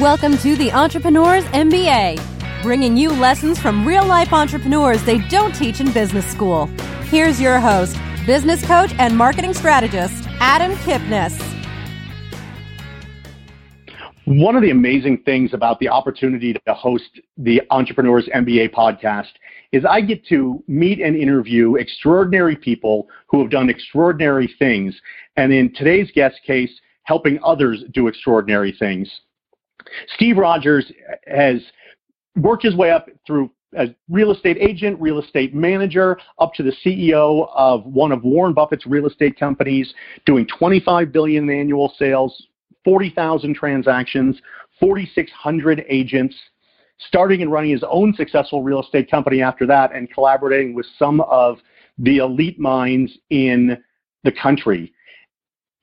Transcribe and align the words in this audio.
Welcome 0.00 0.38
to 0.38 0.56
the 0.56 0.72
Entrepreneurs 0.72 1.44
MBA, 1.44 2.62
bringing 2.62 2.96
you 2.96 3.10
lessons 3.10 3.58
from 3.58 3.86
real 3.86 4.06
life 4.06 4.32
entrepreneurs 4.32 5.04
they 5.04 5.18
don't 5.28 5.54
teach 5.54 5.80
in 5.80 5.92
business 5.92 6.24
school. 6.24 6.64
Here's 7.10 7.38
your 7.38 7.60
host, 7.60 7.98
business 8.24 8.66
coach 8.66 8.94
and 8.98 9.14
marketing 9.14 9.52
strategist, 9.52 10.26
Adam 10.40 10.76
Kipnes. 10.76 11.38
One 14.24 14.56
of 14.56 14.62
the 14.62 14.70
amazing 14.70 15.24
things 15.24 15.52
about 15.52 15.78
the 15.78 15.90
opportunity 15.90 16.54
to 16.54 16.72
host 16.72 17.20
the 17.36 17.60
Entrepreneurs 17.70 18.26
MBA 18.34 18.72
podcast 18.72 19.32
is 19.72 19.84
I 19.84 20.00
get 20.00 20.24
to 20.28 20.64
meet 20.66 21.00
and 21.00 21.14
interview 21.14 21.74
extraordinary 21.74 22.56
people 22.56 23.08
who 23.26 23.42
have 23.42 23.50
done 23.50 23.68
extraordinary 23.68 24.54
things. 24.58 24.98
And 25.36 25.52
in 25.52 25.70
today's 25.74 26.10
guest 26.14 26.36
case, 26.46 26.72
helping 27.02 27.38
others 27.44 27.84
do 27.92 28.08
extraordinary 28.08 28.74
things. 28.78 29.10
Steve 30.14 30.38
Rodgers 30.38 30.90
has 31.26 31.60
worked 32.36 32.62
his 32.62 32.74
way 32.76 32.90
up 32.90 33.08
through 33.26 33.50
as 33.74 33.88
real 34.10 34.32
estate 34.32 34.58
agent, 34.60 35.00
real 35.00 35.18
estate 35.18 35.54
manager, 35.54 36.18
up 36.38 36.52
to 36.54 36.62
the 36.62 36.72
CEO 36.84 37.48
of 37.54 37.84
one 37.86 38.12
of 38.12 38.22
Warren 38.22 38.52
Buffett's 38.52 38.86
real 38.86 39.06
estate 39.06 39.38
companies, 39.38 39.92
doing 40.26 40.46
25 40.46 41.10
billion 41.10 41.48
in 41.48 41.58
annual 41.58 41.94
sales, 41.98 42.48
40,000 42.84 43.54
transactions, 43.54 44.40
4,600 44.78 45.84
agents, 45.88 46.36
starting 46.98 47.42
and 47.42 47.50
running 47.50 47.70
his 47.70 47.84
own 47.88 48.12
successful 48.14 48.62
real 48.62 48.82
estate 48.82 49.10
company 49.10 49.42
after 49.42 49.66
that, 49.66 49.94
and 49.94 50.12
collaborating 50.12 50.74
with 50.74 50.86
some 50.98 51.20
of 51.22 51.58
the 51.98 52.18
elite 52.18 52.58
minds 52.58 53.16
in 53.30 53.82
the 54.24 54.32
country. 54.32 54.92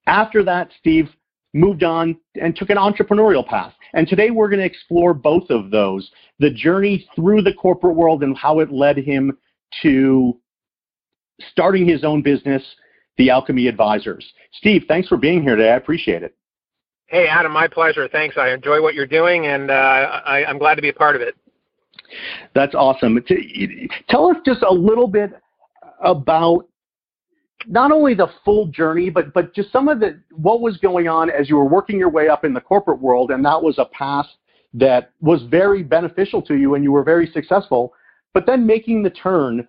After 0.06 0.44
that, 0.44 0.70
Steve 0.80 1.10
moved 1.54 1.84
on 1.84 2.18
and 2.42 2.56
took 2.56 2.70
an 2.70 2.78
entrepreneurial 2.78 3.46
path. 3.46 3.74
And 3.94 4.08
today 4.08 4.30
we're 4.30 4.50
going 4.50 4.60
to 4.60 4.66
explore 4.66 5.14
both 5.14 5.50
of 5.50 5.72
those 5.72 6.10
the 6.40 6.52
journey 6.52 7.08
through 7.16 7.42
the 7.42 7.54
corporate 7.54 7.96
world 7.96 8.24
and 8.24 8.38
how 8.38 8.60
it 8.60 8.72
led 8.72 8.98
him 8.98 9.38
to 9.82 10.38
starting 11.52 11.88
his 11.88 12.04
own 12.04 12.22
business, 12.22 12.64
the 13.18 13.30
Alchemy 13.30 13.68
Advisors. 13.68 14.32
Steve, 14.54 14.86
thanks 14.88 15.08
for 15.08 15.18
being 15.18 15.42
here 15.42 15.56
today. 15.56 15.72
I 15.72 15.76
appreciate 15.76 16.24
it. 16.24 16.36
Hey, 17.08 17.28
Adam, 17.28 17.52
my 17.52 17.68
pleasure. 17.68 18.08
Thanks. 18.08 18.38
I 18.38 18.52
enjoy 18.52 18.82
what 18.82 18.94
you're 18.94 19.08
doing, 19.08 19.48
and 19.48 19.72
uh, 19.72 19.74
I, 19.74 20.46
I'm 20.46 20.60
glad 20.60 20.76
to 20.76 20.82
be 20.82 20.90
a 20.90 20.94
part 20.94 21.16
of 21.16 21.24
it. 21.24 21.36
That's 22.54 22.76
awesome. 22.76 23.20
Tell 24.10 24.30
us 24.30 24.38
just 24.46 24.62
a 24.62 24.74
little 24.74 25.08
bit 25.08 25.32
about 26.04 26.69
not 27.68 27.92
only 27.92 28.14
the 28.14 28.28
full 28.46 28.68
journey, 28.68 29.10
but 29.10 29.34
but 29.34 29.54
just 29.54 29.72
some 29.72 29.88
of 29.88 30.00
the 30.00 30.20
what 30.32 30.62
was 30.62 30.78
going 30.78 31.08
on 31.08 31.30
as 31.30 31.50
you 31.50 31.56
were 31.56 31.66
working 31.66 31.98
your 31.98 32.10
way 32.10 32.28
up 32.28 32.46
in 32.46 32.54
the 32.54 32.62
corporate 32.62 33.00
world, 33.00 33.32
and 33.32 33.44
that 33.46 33.62
was 33.62 33.78
a 33.78 33.86
path 33.86 34.28
that 34.74 35.12
was 35.22 35.44
very 35.50 35.84
beneficial 35.84 36.42
to 36.44 36.56
you, 36.56 36.76
and 36.76 36.84
you 36.84 36.92
were 36.92 37.04
very 37.04 37.28
successful. 37.32 37.94
But 38.34 38.46
then 38.46 38.66
making 38.66 39.04
the 39.04 39.10
turn 39.10 39.68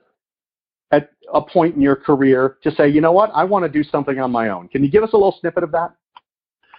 at 0.93 1.11
a 1.33 1.41
point 1.41 1.77
in 1.77 1.81
your 1.81 1.97
career 1.97 2.59
to 2.63 2.71
say, 2.73 2.89
you 2.89 3.01
know 3.01 3.13
what, 3.13 3.31
I 3.35 3.45
want 3.45 3.65
to 3.65 3.69
do 3.69 3.83
something 3.83 4.19
on 4.19 4.31
my 4.31 4.49
own. 4.49 4.69
Can 4.69 4.83
you 4.83 4.91
give 4.91 5.03
us 5.03 5.13
a 5.13 5.17
little 5.17 5.37
snippet 5.41 5.63
of 5.63 5.73
that? 5.73 5.95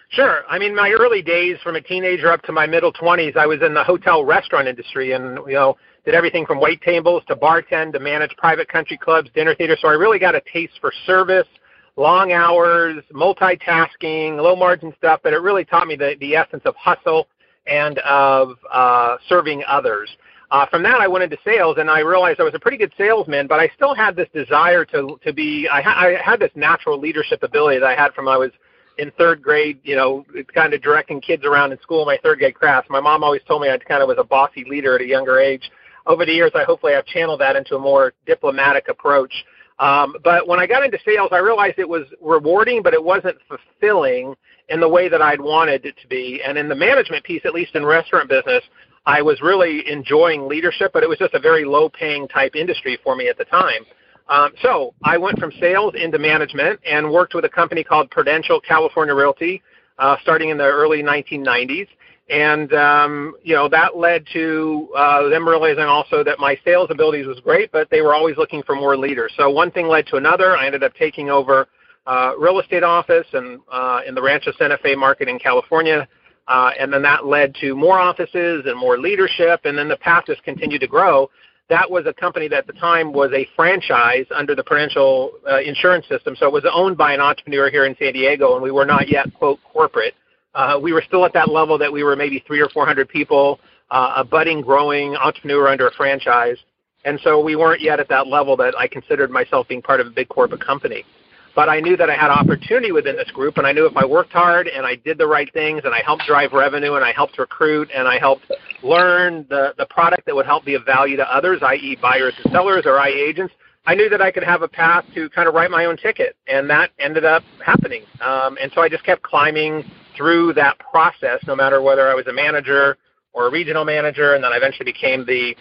Sure. 0.09 0.41
I 0.49 0.59
mean, 0.59 0.75
my 0.75 0.91
early 0.91 1.21
days, 1.21 1.57
from 1.63 1.77
a 1.77 1.81
teenager 1.81 2.31
up 2.31 2.41
to 2.43 2.51
my 2.51 2.67
middle 2.67 2.91
20s, 2.91 3.37
I 3.37 3.45
was 3.45 3.61
in 3.61 3.73
the 3.73 3.83
hotel 3.83 4.25
restaurant 4.25 4.67
industry, 4.67 5.13
and 5.13 5.39
you 5.47 5.53
know, 5.53 5.77
did 6.05 6.15
everything 6.15 6.45
from 6.45 6.59
wait 6.59 6.81
tables 6.81 7.23
to 7.27 7.35
bartend 7.35 7.93
to 7.93 7.99
manage 7.99 8.35
private 8.37 8.67
country 8.67 8.97
clubs, 8.97 9.29
dinner 9.35 9.53
theaters. 9.55 9.79
So 9.81 9.87
I 9.87 9.93
really 9.93 10.19
got 10.19 10.35
a 10.35 10.41
taste 10.51 10.73
for 10.81 10.91
service, 11.05 11.47
long 11.95 12.31
hours, 12.31 13.03
multitasking, 13.13 14.37
low 14.37 14.55
margin 14.55 14.93
stuff. 14.97 15.19
But 15.23 15.33
it 15.33 15.37
really 15.37 15.65
taught 15.65 15.87
me 15.87 15.95
the, 15.95 16.15
the 16.19 16.35
essence 16.35 16.63
of 16.65 16.75
hustle 16.75 17.27
and 17.67 17.99
of 17.99 18.57
uh, 18.71 19.17
serving 19.29 19.63
others. 19.67 20.09
Uh, 20.49 20.65
from 20.65 20.83
that, 20.83 20.99
I 20.99 21.07
went 21.07 21.23
into 21.23 21.37
sales, 21.45 21.77
and 21.79 21.89
I 21.89 21.99
realized 21.99 22.41
I 22.41 22.43
was 22.43 22.55
a 22.55 22.59
pretty 22.59 22.75
good 22.75 22.91
salesman, 22.97 23.47
but 23.47 23.61
I 23.61 23.69
still 23.75 23.95
had 23.95 24.17
this 24.17 24.27
desire 24.33 24.83
to 24.85 25.17
to 25.23 25.31
be. 25.31 25.69
I, 25.71 25.81
ha- 25.81 25.95
I 25.97 26.21
had 26.21 26.41
this 26.41 26.51
natural 26.55 26.99
leadership 26.99 27.41
ability 27.43 27.79
that 27.79 27.85
I 27.85 27.95
had 27.95 28.13
from 28.13 28.27
I 28.27 28.35
was 28.35 28.51
in 28.97 29.11
third 29.17 29.41
grade, 29.41 29.79
you 29.83 29.95
know, 29.95 30.25
kind 30.53 30.73
of 30.73 30.81
directing 30.81 31.21
kids 31.21 31.45
around 31.45 31.71
in 31.71 31.79
school, 31.79 32.05
my 32.05 32.19
third 32.21 32.39
grade 32.39 32.55
class. 32.55 32.83
My 32.89 32.99
mom 32.99 33.23
always 33.23 33.41
told 33.47 33.61
me 33.61 33.69
I 33.69 33.77
kind 33.77 34.01
of 34.01 34.09
was 34.09 34.17
a 34.19 34.25
bossy 34.25 34.65
leader 34.69 34.95
at 34.95 35.01
a 35.01 35.05
younger 35.05 35.39
age 35.39 35.71
over 36.05 36.25
the 36.25 36.31
years, 36.31 36.51
I 36.55 36.63
hopefully 36.63 36.93
have 36.93 37.05
channeled 37.05 37.41
that 37.41 37.55
into 37.55 37.75
a 37.75 37.79
more 37.79 38.13
diplomatic 38.25 38.87
approach. 38.87 39.33
Um, 39.79 40.15
but 40.23 40.47
when 40.47 40.59
I 40.59 40.67
got 40.67 40.83
into 40.83 40.99
sales, 41.05 41.29
I 41.31 41.37
realized 41.37 41.79
it 41.79 41.89
was 41.89 42.05
rewarding, 42.21 42.83
but 42.83 42.93
it 42.93 43.03
wasn't 43.03 43.37
fulfilling 43.47 44.35
in 44.69 44.79
the 44.79 44.87
way 44.87 45.09
that 45.09 45.21
I'd 45.21 45.41
wanted 45.41 45.85
it 45.85 45.95
to 46.01 46.07
be. 46.07 46.41
And 46.45 46.57
in 46.57 46.69
the 46.69 46.75
management 46.75 47.23
piece, 47.23 47.41
at 47.45 47.53
least 47.53 47.75
in 47.75 47.85
restaurant 47.85 48.29
business, 48.29 48.63
I 49.05 49.21
was 49.21 49.41
really 49.41 49.89
enjoying 49.89 50.47
leadership, 50.47 50.91
but 50.93 51.01
it 51.01 51.09
was 51.09 51.17
just 51.17 51.33
a 51.33 51.39
very 51.39 51.65
low 51.65 51.89
paying 51.89 52.27
type 52.27 52.55
industry 52.55 52.99
for 53.03 53.15
me 53.15 53.27
at 53.27 53.37
the 53.37 53.45
time. 53.45 53.83
Um, 54.29 54.53
so 54.61 54.93
I 55.03 55.17
went 55.17 55.39
from 55.39 55.51
sales 55.59 55.93
into 55.95 56.19
management 56.19 56.79
and 56.85 57.11
worked 57.11 57.33
with 57.33 57.43
a 57.45 57.49
company 57.49 57.83
called 57.83 58.11
Prudential 58.11 58.61
California 58.61 59.15
Realty, 59.15 59.61
uh, 59.97 60.15
starting 60.21 60.49
in 60.49 60.57
the 60.57 60.63
early 60.63 61.01
1990s 61.01 61.87
and 62.31 62.73
um, 62.73 63.35
you 63.43 63.53
know 63.53 63.67
that 63.67 63.97
led 63.97 64.25
to 64.31 64.87
uh, 64.95 65.27
them 65.27 65.47
realizing 65.47 65.83
also 65.83 66.23
that 66.23 66.39
my 66.39 66.57
sales 66.63 66.89
abilities 66.89 67.27
was 67.27 67.39
great, 67.41 67.71
but 67.71 67.89
they 67.91 68.01
were 68.01 68.15
always 68.15 68.37
looking 68.37 68.63
for 68.63 68.73
more 68.73 68.97
leaders. 68.97 69.33
So 69.37 69.49
one 69.49 69.69
thing 69.69 69.87
led 69.87 70.07
to 70.07 70.15
another. 70.15 70.55
I 70.55 70.65
ended 70.65 70.81
up 70.81 70.93
taking 70.95 71.29
over 71.29 71.67
uh, 72.07 72.31
real 72.39 72.59
estate 72.59 72.83
office 72.83 73.27
and 73.33 73.59
uh, 73.71 73.99
in 74.07 74.15
the 74.15 74.21
Rancho 74.21 74.53
Santa 74.57 74.77
Fe 74.77 74.95
market 74.95 75.27
in 75.27 75.39
California, 75.39 76.07
uh, 76.47 76.71
and 76.79 76.91
then 76.91 77.01
that 77.01 77.25
led 77.25 77.53
to 77.55 77.75
more 77.75 77.99
offices 77.99 78.63
and 78.65 78.79
more 78.79 78.97
leadership, 78.97 79.61
and 79.65 79.77
then 79.77 79.89
the 79.89 79.97
path 79.97 80.23
just 80.25 80.41
continued 80.43 80.79
to 80.79 80.87
grow. 80.87 81.29
That 81.69 81.89
was 81.89 82.05
a 82.05 82.13
company 82.13 82.47
that 82.47 82.59
at 82.59 82.67
the 82.67 82.73
time 82.73 83.11
was 83.11 83.31
a 83.33 83.45
franchise 83.57 84.25
under 84.33 84.55
the 84.55 84.63
Prudential 84.63 85.31
uh, 85.49 85.59
insurance 85.59 86.07
system, 86.07 86.35
so 86.37 86.45
it 86.45 86.53
was 86.53 86.63
owned 86.73 86.97
by 86.97 87.13
an 87.13 87.19
entrepreneur 87.19 87.69
here 87.69 87.85
in 87.85 87.95
San 87.99 88.13
Diego, 88.13 88.53
and 88.53 88.63
we 88.63 88.71
were 88.71 88.85
not 88.85 89.09
yet 89.09 89.33
quote 89.33 89.59
corporate. 89.73 90.13
Uh, 90.53 90.79
we 90.81 90.93
were 90.93 91.03
still 91.05 91.25
at 91.25 91.33
that 91.33 91.49
level 91.49 91.77
that 91.77 91.91
we 91.91 92.03
were 92.03 92.15
maybe 92.15 92.43
three 92.45 92.61
or 92.61 92.69
four 92.69 92.85
hundred 92.85 93.07
people, 93.07 93.59
uh, 93.89 94.13
a 94.17 94.23
budding, 94.23 94.61
growing 94.61 95.15
entrepreneur 95.15 95.67
under 95.67 95.87
a 95.87 95.91
franchise, 95.93 96.57
and 97.05 97.19
so 97.23 97.39
we 97.39 97.55
weren't 97.55 97.81
yet 97.81 97.99
at 97.99 98.09
that 98.09 98.27
level 98.27 98.57
that 98.57 98.75
I 98.77 98.87
considered 98.87 99.31
myself 99.31 99.67
being 99.67 99.81
part 99.81 99.99
of 99.99 100.07
a 100.07 100.11
big 100.11 100.29
corporate 100.29 100.63
company. 100.63 101.05
But 101.53 101.67
I 101.67 101.81
knew 101.81 101.97
that 101.97 102.09
I 102.09 102.15
had 102.15 102.29
opportunity 102.29 102.93
within 102.93 103.17
this 103.17 103.29
group, 103.31 103.57
and 103.57 103.67
I 103.67 103.73
knew 103.73 103.85
if 103.85 103.97
I 103.97 104.05
worked 104.05 104.31
hard 104.31 104.67
and 104.67 104.85
I 104.85 104.95
did 104.95 105.17
the 105.17 105.27
right 105.27 105.51
things, 105.51 105.81
and 105.83 105.93
I 105.93 106.01
helped 106.01 106.23
drive 106.25 106.53
revenue, 106.53 106.93
and 106.93 107.03
I 107.03 107.11
helped 107.11 107.37
recruit, 107.37 107.89
and 107.93 108.07
I 108.07 108.19
helped 108.19 108.49
learn 108.83 109.45
the 109.49 109.73
the 109.77 109.85
product 109.87 110.25
that 110.25 110.35
would 110.35 110.45
help 110.45 110.63
be 110.65 110.75
of 110.75 110.85
value 110.85 111.17
to 111.17 111.35
others, 111.35 111.59
i.e., 111.61 111.97
buyers 112.01 112.33
and 112.43 112.51
sellers 112.53 112.83
or 112.85 112.99
i.e., 112.99 113.13
agents. 113.13 113.53
I 113.85 113.95
knew 113.95 114.09
that 114.09 114.21
I 114.21 114.31
could 114.31 114.43
have 114.43 114.61
a 114.61 114.67
path 114.67 115.05
to 115.15 115.27
kind 115.31 115.47
of 115.47 115.55
write 115.55 115.71
my 115.71 115.85
own 115.85 115.97
ticket, 115.97 116.35
and 116.47 116.69
that 116.69 116.91
ended 116.99 117.25
up 117.25 117.43
happening. 117.65 118.03
Um, 118.21 118.57
and 118.61 118.71
so 118.75 118.81
I 118.81 118.89
just 118.89 119.03
kept 119.03 119.23
climbing 119.23 119.83
through 120.21 120.53
that 120.53 120.77
process, 120.77 121.39
no 121.47 121.55
matter 121.55 121.81
whether 121.81 122.07
I 122.07 122.13
was 122.13 122.27
a 122.27 122.33
manager 122.33 122.95
or 123.33 123.47
a 123.47 123.51
regional 123.51 123.83
manager, 123.83 124.35
and 124.35 124.43
then 124.43 124.53
I 124.53 124.57
eventually 124.57 124.85
became 124.85 125.25
the 125.25 125.55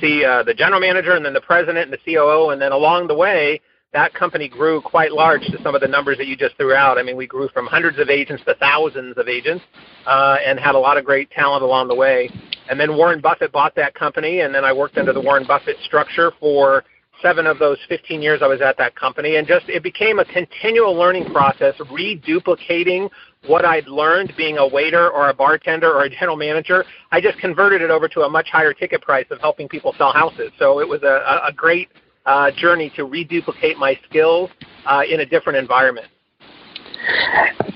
C, 0.00 0.24
uh, 0.24 0.42
the 0.42 0.54
general 0.54 0.80
manager, 0.80 1.12
and 1.12 1.24
then 1.24 1.32
the 1.32 1.40
president 1.40 1.88
and 1.88 1.92
the 1.92 1.98
COO, 2.04 2.50
and 2.50 2.60
then 2.60 2.72
along 2.72 3.06
the 3.06 3.14
way, 3.14 3.60
that 3.92 4.12
company 4.12 4.48
grew 4.48 4.80
quite 4.80 5.12
large 5.12 5.42
to 5.42 5.62
some 5.62 5.76
of 5.76 5.80
the 5.80 5.86
numbers 5.86 6.18
that 6.18 6.26
you 6.26 6.36
just 6.36 6.56
threw 6.56 6.74
out. 6.74 6.98
I 6.98 7.04
mean, 7.04 7.16
we 7.16 7.28
grew 7.28 7.48
from 7.50 7.66
hundreds 7.66 8.00
of 8.00 8.08
agents 8.08 8.42
to 8.46 8.56
thousands 8.56 9.16
of 9.18 9.28
agents, 9.28 9.62
uh, 10.04 10.38
and 10.44 10.58
had 10.58 10.74
a 10.74 10.78
lot 10.78 10.96
of 10.96 11.04
great 11.04 11.30
talent 11.30 11.62
along 11.62 11.86
the 11.86 11.94
way. 11.94 12.28
And 12.68 12.80
then 12.80 12.96
Warren 12.96 13.20
Buffett 13.20 13.52
bought 13.52 13.76
that 13.76 13.94
company, 13.94 14.40
and 14.40 14.52
then 14.52 14.64
I 14.64 14.72
worked 14.72 14.98
under 14.98 15.12
the 15.12 15.20
Warren 15.20 15.46
Buffett 15.46 15.76
structure 15.84 16.32
for 16.40 16.82
seven 17.22 17.46
of 17.46 17.58
those 17.60 17.78
15 17.88 18.20
years 18.20 18.40
I 18.42 18.48
was 18.48 18.60
at 18.60 18.76
that 18.78 18.96
company, 18.96 19.36
and 19.36 19.46
just 19.46 19.68
it 19.68 19.84
became 19.84 20.18
a 20.18 20.24
continual 20.24 20.94
learning 20.96 21.26
process, 21.26 21.74
reduplicating 21.78 23.08
what 23.46 23.64
I'd 23.64 23.88
learned 23.88 24.32
being 24.36 24.58
a 24.58 24.66
waiter 24.66 25.10
or 25.10 25.28
a 25.28 25.34
bartender 25.34 25.92
or 25.92 26.04
a 26.04 26.10
general 26.10 26.36
manager. 26.36 26.84
I 27.10 27.20
just 27.20 27.38
converted 27.38 27.82
it 27.82 27.90
over 27.90 28.08
to 28.08 28.20
a 28.22 28.28
much 28.28 28.48
higher 28.50 28.72
ticket 28.72 29.02
price 29.02 29.26
of 29.30 29.40
helping 29.40 29.68
people 29.68 29.94
sell 29.98 30.12
houses. 30.12 30.52
So 30.58 30.80
it 30.80 30.88
was 30.88 31.02
a, 31.02 31.46
a 31.46 31.52
great 31.52 31.88
uh, 32.26 32.50
journey 32.56 32.92
to 32.96 33.04
reduplicate 33.04 33.78
my 33.78 33.98
skills 34.08 34.50
uh, 34.86 35.02
in 35.08 35.20
a 35.20 35.26
different 35.26 35.58
environment. 35.58 36.06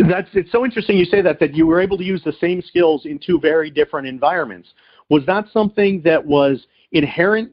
That's 0.09 0.29
it's 0.35 0.53
so 0.53 0.65
interesting 0.65 0.97
you 0.97 1.05
say 1.05 1.21
that 1.23 1.41
that 1.41 1.55
you 1.55 1.67
were 1.67 1.81
able 1.81 1.99
to 1.99 2.05
use 2.05 2.23
the 2.25 2.35
same 2.41 2.63
skills 2.63 3.07
in 3.07 3.19
two 3.19 3.41
very 3.41 3.71
different 3.71 4.07
environments. 4.07 4.69
Was 5.09 5.25
that 5.27 5.47
something 5.53 6.01
that 6.05 6.25
was 6.25 6.67
inherent 6.93 7.51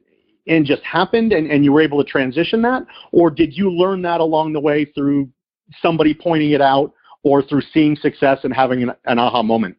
and 0.48 0.66
just 0.66 0.84
happened 0.84 1.34
and, 1.34 1.50
and 1.50 1.64
you 1.64 1.72
were 1.72 1.82
able 1.82 2.04
to 2.04 2.10
transition 2.10 2.62
that? 2.64 2.84
Or 3.12 3.32
did 3.32 3.56
you 3.56 3.72
learn 3.72 4.02
that 4.04 4.20
along 4.20 4.54
the 4.54 4.60
way 4.60 4.86
through 4.86 5.30
somebody 5.82 6.14
pointing 6.14 6.52
it 6.52 6.62
out 6.62 6.94
or 7.24 7.42
through 7.42 7.62
seeing 7.74 7.96
success 7.96 8.40
and 8.44 8.54
having 8.54 8.84
an, 8.84 8.92
an 9.06 9.20
aha 9.20 9.42
moment? 9.42 9.78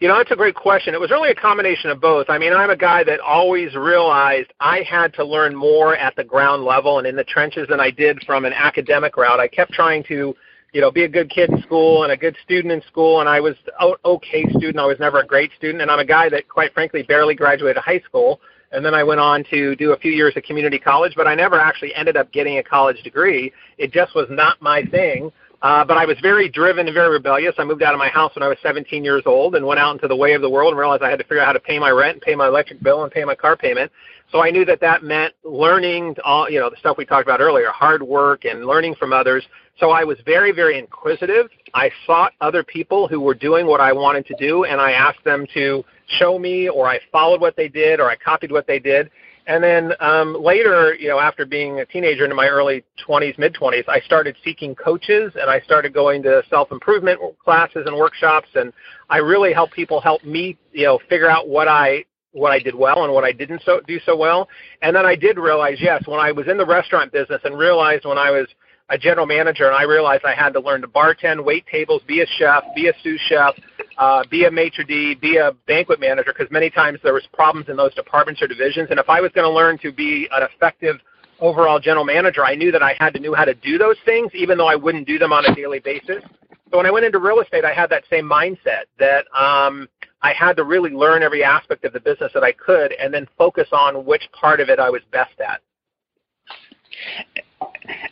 You 0.00 0.06
know, 0.06 0.16
that's 0.16 0.30
a 0.30 0.36
great 0.36 0.54
question. 0.54 0.94
It 0.94 1.00
was 1.00 1.10
really 1.10 1.30
a 1.30 1.34
combination 1.34 1.90
of 1.90 2.00
both. 2.00 2.26
I 2.30 2.38
mean, 2.38 2.52
I'm 2.52 2.70
a 2.70 2.76
guy 2.76 3.02
that 3.02 3.18
always 3.18 3.74
realized 3.74 4.52
I 4.60 4.82
had 4.88 5.12
to 5.14 5.24
learn 5.24 5.56
more 5.56 5.96
at 5.96 6.14
the 6.14 6.22
ground 6.22 6.64
level 6.64 6.98
and 6.98 7.06
in 7.06 7.16
the 7.16 7.24
trenches 7.24 7.66
than 7.68 7.80
I 7.80 7.90
did 7.90 8.22
from 8.24 8.44
an 8.44 8.52
academic 8.52 9.16
route. 9.16 9.40
I 9.40 9.48
kept 9.48 9.72
trying 9.72 10.04
to 10.04 10.36
you 10.72 10.80
know, 10.80 10.90
be 10.90 11.04
a 11.04 11.08
good 11.08 11.30
kid 11.30 11.50
in 11.50 11.62
school 11.62 12.02
and 12.02 12.12
a 12.12 12.16
good 12.16 12.36
student 12.44 12.72
in 12.72 12.82
school. 12.82 13.20
And 13.20 13.28
I 13.28 13.40
was 13.40 13.54
an 13.80 13.94
okay 14.04 14.44
student. 14.50 14.78
I 14.78 14.86
was 14.86 14.98
never 15.00 15.20
a 15.20 15.26
great 15.26 15.50
student. 15.56 15.82
And 15.82 15.90
I'm 15.90 15.98
a 15.98 16.04
guy 16.04 16.28
that, 16.28 16.48
quite 16.48 16.74
frankly, 16.74 17.02
barely 17.02 17.34
graduated 17.34 17.82
high 17.82 18.00
school. 18.00 18.40
And 18.70 18.84
then 18.84 18.94
I 18.94 19.02
went 19.02 19.18
on 19.18 19.44
to 19.50 19.74
do 19.76 19.92
a 19.92 19.98
few 19.98 20.12
years 20.12 20.34
at 20.36 20.44
community 20.44 20.78
college, 20.78 21.14
but 21.16 21.26
I 21.26 21.34
never 21.34 21.58
actually 21.58 21.94
ended 21.94 22.18
up 22.18 22.30
getting 22.32 22.58
a 22.58 22.62
college 22.62 23.02
degree. 23.02 23.50
It 23.78 23.92
just 23.92 24.14
was 24.14 24.26
not 24.28 24.60
my 24.60 24.82
thing. 24.84 25.32
Uh, 25.60 25.84
but 25.84 25.96
I 25.96 26.04
was 26.06 26.16
very 26.22 26.48
driven 26.48 26.86
and 26.86 26.94
very 26.94 27.10
rebellious. 27.10 27.54
I 27.58 27.64
moved 27.64 27.82
out 27.82 27.92
of 27.92 27.98
my 27.98 28.08
house 28.08 28.34
when 28.36 28.44
I 28.44 28.48
was 28.48 28.58
17 28.62 29.02
years 29.02 29.22
old 29.26 29.56
and 29.56 29.66
went 29.66 29.80
out 29.80 29.92
into 29.92 30.06
the 30.06 30.14
way 30.14 30.34
of 30.34 30.42
the 30.42 30.48
world 30.48 30.72
and 30.72 30.78
realized 30.78 31.02
I 31.02 31.10
had 31.10 31.18
to 31.18 31.24
figure 31.24 31.40
out 31.40 31.46
how 31.46 31.52
to 31.52 31.60
pay 31.60 31.78
my 31.80 31.90
rent, 31.90 32.14
and 32.14 32.22
pay 32.22 32.36
my 32.36 32.46
electric 32.46 32.80
bill, 32.80 33.02
and 33.02 33.12
pay 33.12 33.24
my 33.24 33.34
car 33.34 33.56
payment. 33.56 33.90
So 34.30 34.42
I 34.42 34.50
knew 34.50 34.64
that 34.66 34.80
that 34.80 35.02
meant 35.02 35.34
learning 35.42 36.14
all, 36.24 36.48
you 36.48 36.60
know, 36.60 36.70
the 36.70 36.76
stuff 36.76 36.96
we 36.96 37.04
talked 37.04 37.26
about 37.26 37.40
earlier, 37.40 37.70
hard 37.70 38.02
work 38.02 38.44
and 38.44 38.66
learning 38.66 38.94
from 38.96 39.12
others. 39.12 39.44
So 39.80 39.90
I 39.90 40.04
was 40.04 40.18
very, 40.24 40.52
very 40.52 40.78
inquisitive. 40.78 41.46
I 41.74 41.90
sought 42.06 42.32
other 42.40 42.62
people 42.62 43.08
who 43.08 43.20
were 43.20 43.34
doing 43.34 43.66
what 43.66 43.80
I 43.80 43.92
wanted 43.92 44.26
to 44.26 44.36
do, 44.38 44.64
and 44.64 44.80
I 44.80 44.92
asked 44.92 45.24
them 45.24 45.46
to 45.54 45.84
show 46.18 46.38
me, 46.38 46.68
or 46.68 46.88
I 46.88 47.00
followed 47.10 47.40
what 47.40 47.56
they 47.56 47.68
did, 47.68 48.00
or 48.00 48.10
I 48.10 48.16
copied 48.16 48.52
what 48.52 48.66
they 48.66 48.78
did. 48.78 49.10
And 49.48 49.64
then 49.64 49.92
um, 50.00 50.36
later, 50.38 50.94
you 50.94 51.08
know, 51.08 51.18
after 51.18 51.46
being 51.46 51.80
a 51.80 51.86
teenager 51.86 52.22
into 52.24 52.36
my 52.36 52.48
early 52.48 52.84
20s, 53.08 53.38
mid 53.38 53.54
20s, 53.54 53.88
I 53.88 53.98
started 54.00 54.36
seeking 54.44 54.74
coaches 54.74 55.32
and 55.40 55.50
I 55.50 55.60
started 55.60 55.94
going 55.94 56.22
to 56.24 56.42
self 56.50 56.70
improvement 56.70 57.18
classes 57.42 57.84
and 57.86 57.96
workshops. 57.96 58.48
And 58.54 58.74
I 59.08 59.16
really 59.16 59.54
help 59.54 59.72
people 59.72 60.02
help 60.02 60.22
me, 60.22 60.58
you 60.72 60.84
know, 60.84 61.00
figure 61.08 61.30
out 61.30 61.48
what 61.48 61.66
I 61.66 62.04
what 62.32 62.52
I 62.52 62.58
did 62.58 62.74
well 62.74 63.04
and 63.04 63.12
what 63.14 63.24
I 63.24 63.32
didn't 63.32 63.62
so, 63.64 63.80
do 63.88 63.98
so 64.04 64.14
well. 64.14 64.50
And 64.82 64.94
then 64.94 65.06
I 65.06 65.16
did 65.16 65.38
realize, 65.38 65.78
yes, 65.80 66.06
when 66.06 66.20
I 66.20 66.30
was 66.30 66.46
in 66.46 66.58
the 66.58 66.66
restaurant 66.66 67.10
business 67.10 67.40
and 67.44 67.58
realized 67.58 68.04
when 68.04 68.18
I 68.18 68.30
was 68.30 68.46
a 68.90 68.98
general 68.98 69.26
manager 69.26 69.66
and 69.66 69.74
I 69.74 69.84
realized 69.84 70.24
I 70.26 70.34
had 70.34 70.52
to 70.52 70.60
learn 70.60 70.82
to 70.82 70.88
bartend, 70.88 71.42
wait 71.42 71.66
tables, 71.66 72.02
be 72.06 72.20
a 72.20 72.26
chef, 72.38 72.64
be 72.74 72.88
a 72.88 72.92
sous 73.02 73.20
chef, 73.28 73.54
uh, 73.98 74.22
be 74.30 74.44
a 74.44 74.50
maitre 74.50 74.84
d', 74.84 75.14
be 75.20 75.36
a 75.36 75.52
banquet 75.66 76.00
manager, 76.00 76.32
because 76.36 76.50
many 76.50 76.70
times 76.70 76.98
there 77.02 77.14
was 77.14 77.26
problems 77.32 77.68
in 77.68 77.76
those 77.76 77.94
departments 77.94 78.40
or 78.40 78.46
divisions. 78.46 78.88
And 78.90 78.98
if 78.98 79.08
I 79.08 79.20
was 79.20 79.32
going 79.34 79.44
to 79.44 79.52
learn 79.52 79.78
to 79.78 79.92
be 79.92 80.28
an 80.32 80.42
effective 80.42 80.96
overall 81.40 81.78
general 81.78 82.04
manager, 82.04 82.44
I 82.44 82.54
knew 82.54 82.72
that 82.72 82.82
I 82.82 82.94
had 82.98 83.12
to 83.14 83.20
know 83.20 83.34
how 83.34 83.44
to 83.44 83.54
do 83.54 83.76
those 83.76 83.96
things, 84.04 84.30
even 84.34 84.56
though 84.56 84.68
I 84.68 84.76
wouldn't 84.76 85.06
do 85.06 85.18
them 85.18 85.32
on 85.32 85.44
a 85.44 85.54
daily 85.54 85.80
basis. 85.80 86.22
So 86.70 86.76
when 86.76 86.86
I 86.86 86.90
went 86.90 87.06
into 87.06 87.18
real 87.18 87.40
estate, 87.40 87.64
I 87.64 87.72
had 87.72 87.90
that 87.90 88.04
same 88.10 88.24
mindset 88.24 88.84
that 88.98 89.24
um, 89.36 89.88
I 90.22 90.32
had 90.32 90.56
to 90.56 90.64
really 90.64 90.90
learn 90.90 91.22
every 91.22 91.42
aspect 91.42 91.84
of 91.84 91.92
the 91.92 92.00
business 92.00 92.30
that 92.34 92.42
I 92.42 92.52
could, 92.52 92.92
and 92.92 93.12
then 93.12 93.26
focus 93.36 93.68
on 93.72 94.04
which 94.04 94.22
part 94.38 94.60
of 94.60 94.68
it 94.68 94.78
I 94.78 94.90
was 94.90 95.02
best 95.10 95.40
at. 95.40 95.60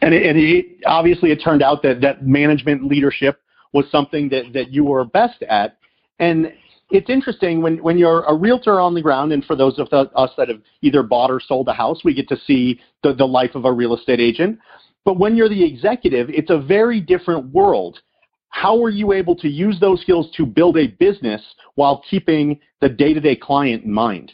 And, 0.01 0.15
it, 0.15 0.25
and 0.25 0.39
it, 0.39 0.67
obviously, 0.87 1.33
it 1.33 1.37
turned 1.43 1.63
out 1.63 1.83
that 1.83 2.01
that 2.01 2.27
management 2.27 2.85
leadership 2.85 3.41
was 3.73 3.85
something 3.91 4.29
that, 4.31 4.53
that 4.53 4.73
you 4.73 4.85
were 4.85 5.05
best 5.05 5.43
at. 5.43 5.79
And 6.19 6.53
it's 6.91 7.11
interesting 7.11 7.63
when, 7.63 7.83
when 7.83 7.99
you're 7.99 8.25
a 8.25 8.35
realtor 8.35 8.81
on 8.81 8.95
the 8.95 9.03
ground, 9.03 9.33
and 9.33 9.45
for 9.45 9.57
those 9.57 9.79
of 9.79 9.91
the, 9.91 10.11
us 10.15 10.31
that 10.37 10.49
have 10.49 10.61
either 10.83 11.03
bought 11.03 11.31
or 11.31 11.41
sold 11.41 11.69
a 11.69 11.73
house, 11.73 12.03
we 12.05 12.15
get 12.15 12.29
to 12.29 12.39
see 12.47 12.81
the, 13.03 13.13
the 13.13 13.25
life 13.25 13.55
of 13.55 13.65
a 13.65 13.73
real 13.73 13.97
estate 13.97 14.21
agent. 14.21 14.59
But 15.05 15.19
when 15.19 15.37
you're 15.37 15.49
the 15.49 15.65
executive, 15.65 16.31
it's 16.31 16.51
a 16.51 16.59
very 16.59 17.01
different 17.01 17.53
world. 17.53 18.01
How 18.49 18.79
were 18.79 18.91
you 18.91 19.13
able 19.13 19.37
to 19.37 19.49
use 19.49 19.79
those 19.81 20.01
skills 20.01 20.31
to 20.37 20.47
build 20.47 20.79
a 20.79 20.87
business 20.87 21.43
while 21.75 22.03
keeping 22.09 22.59
the 22.81 22.89
day 22.89 23.13
to 23.13 23.21
day 23.21 23.37
client 23.37 23.85
in 23.85 23.93
mind? 23.93 24.33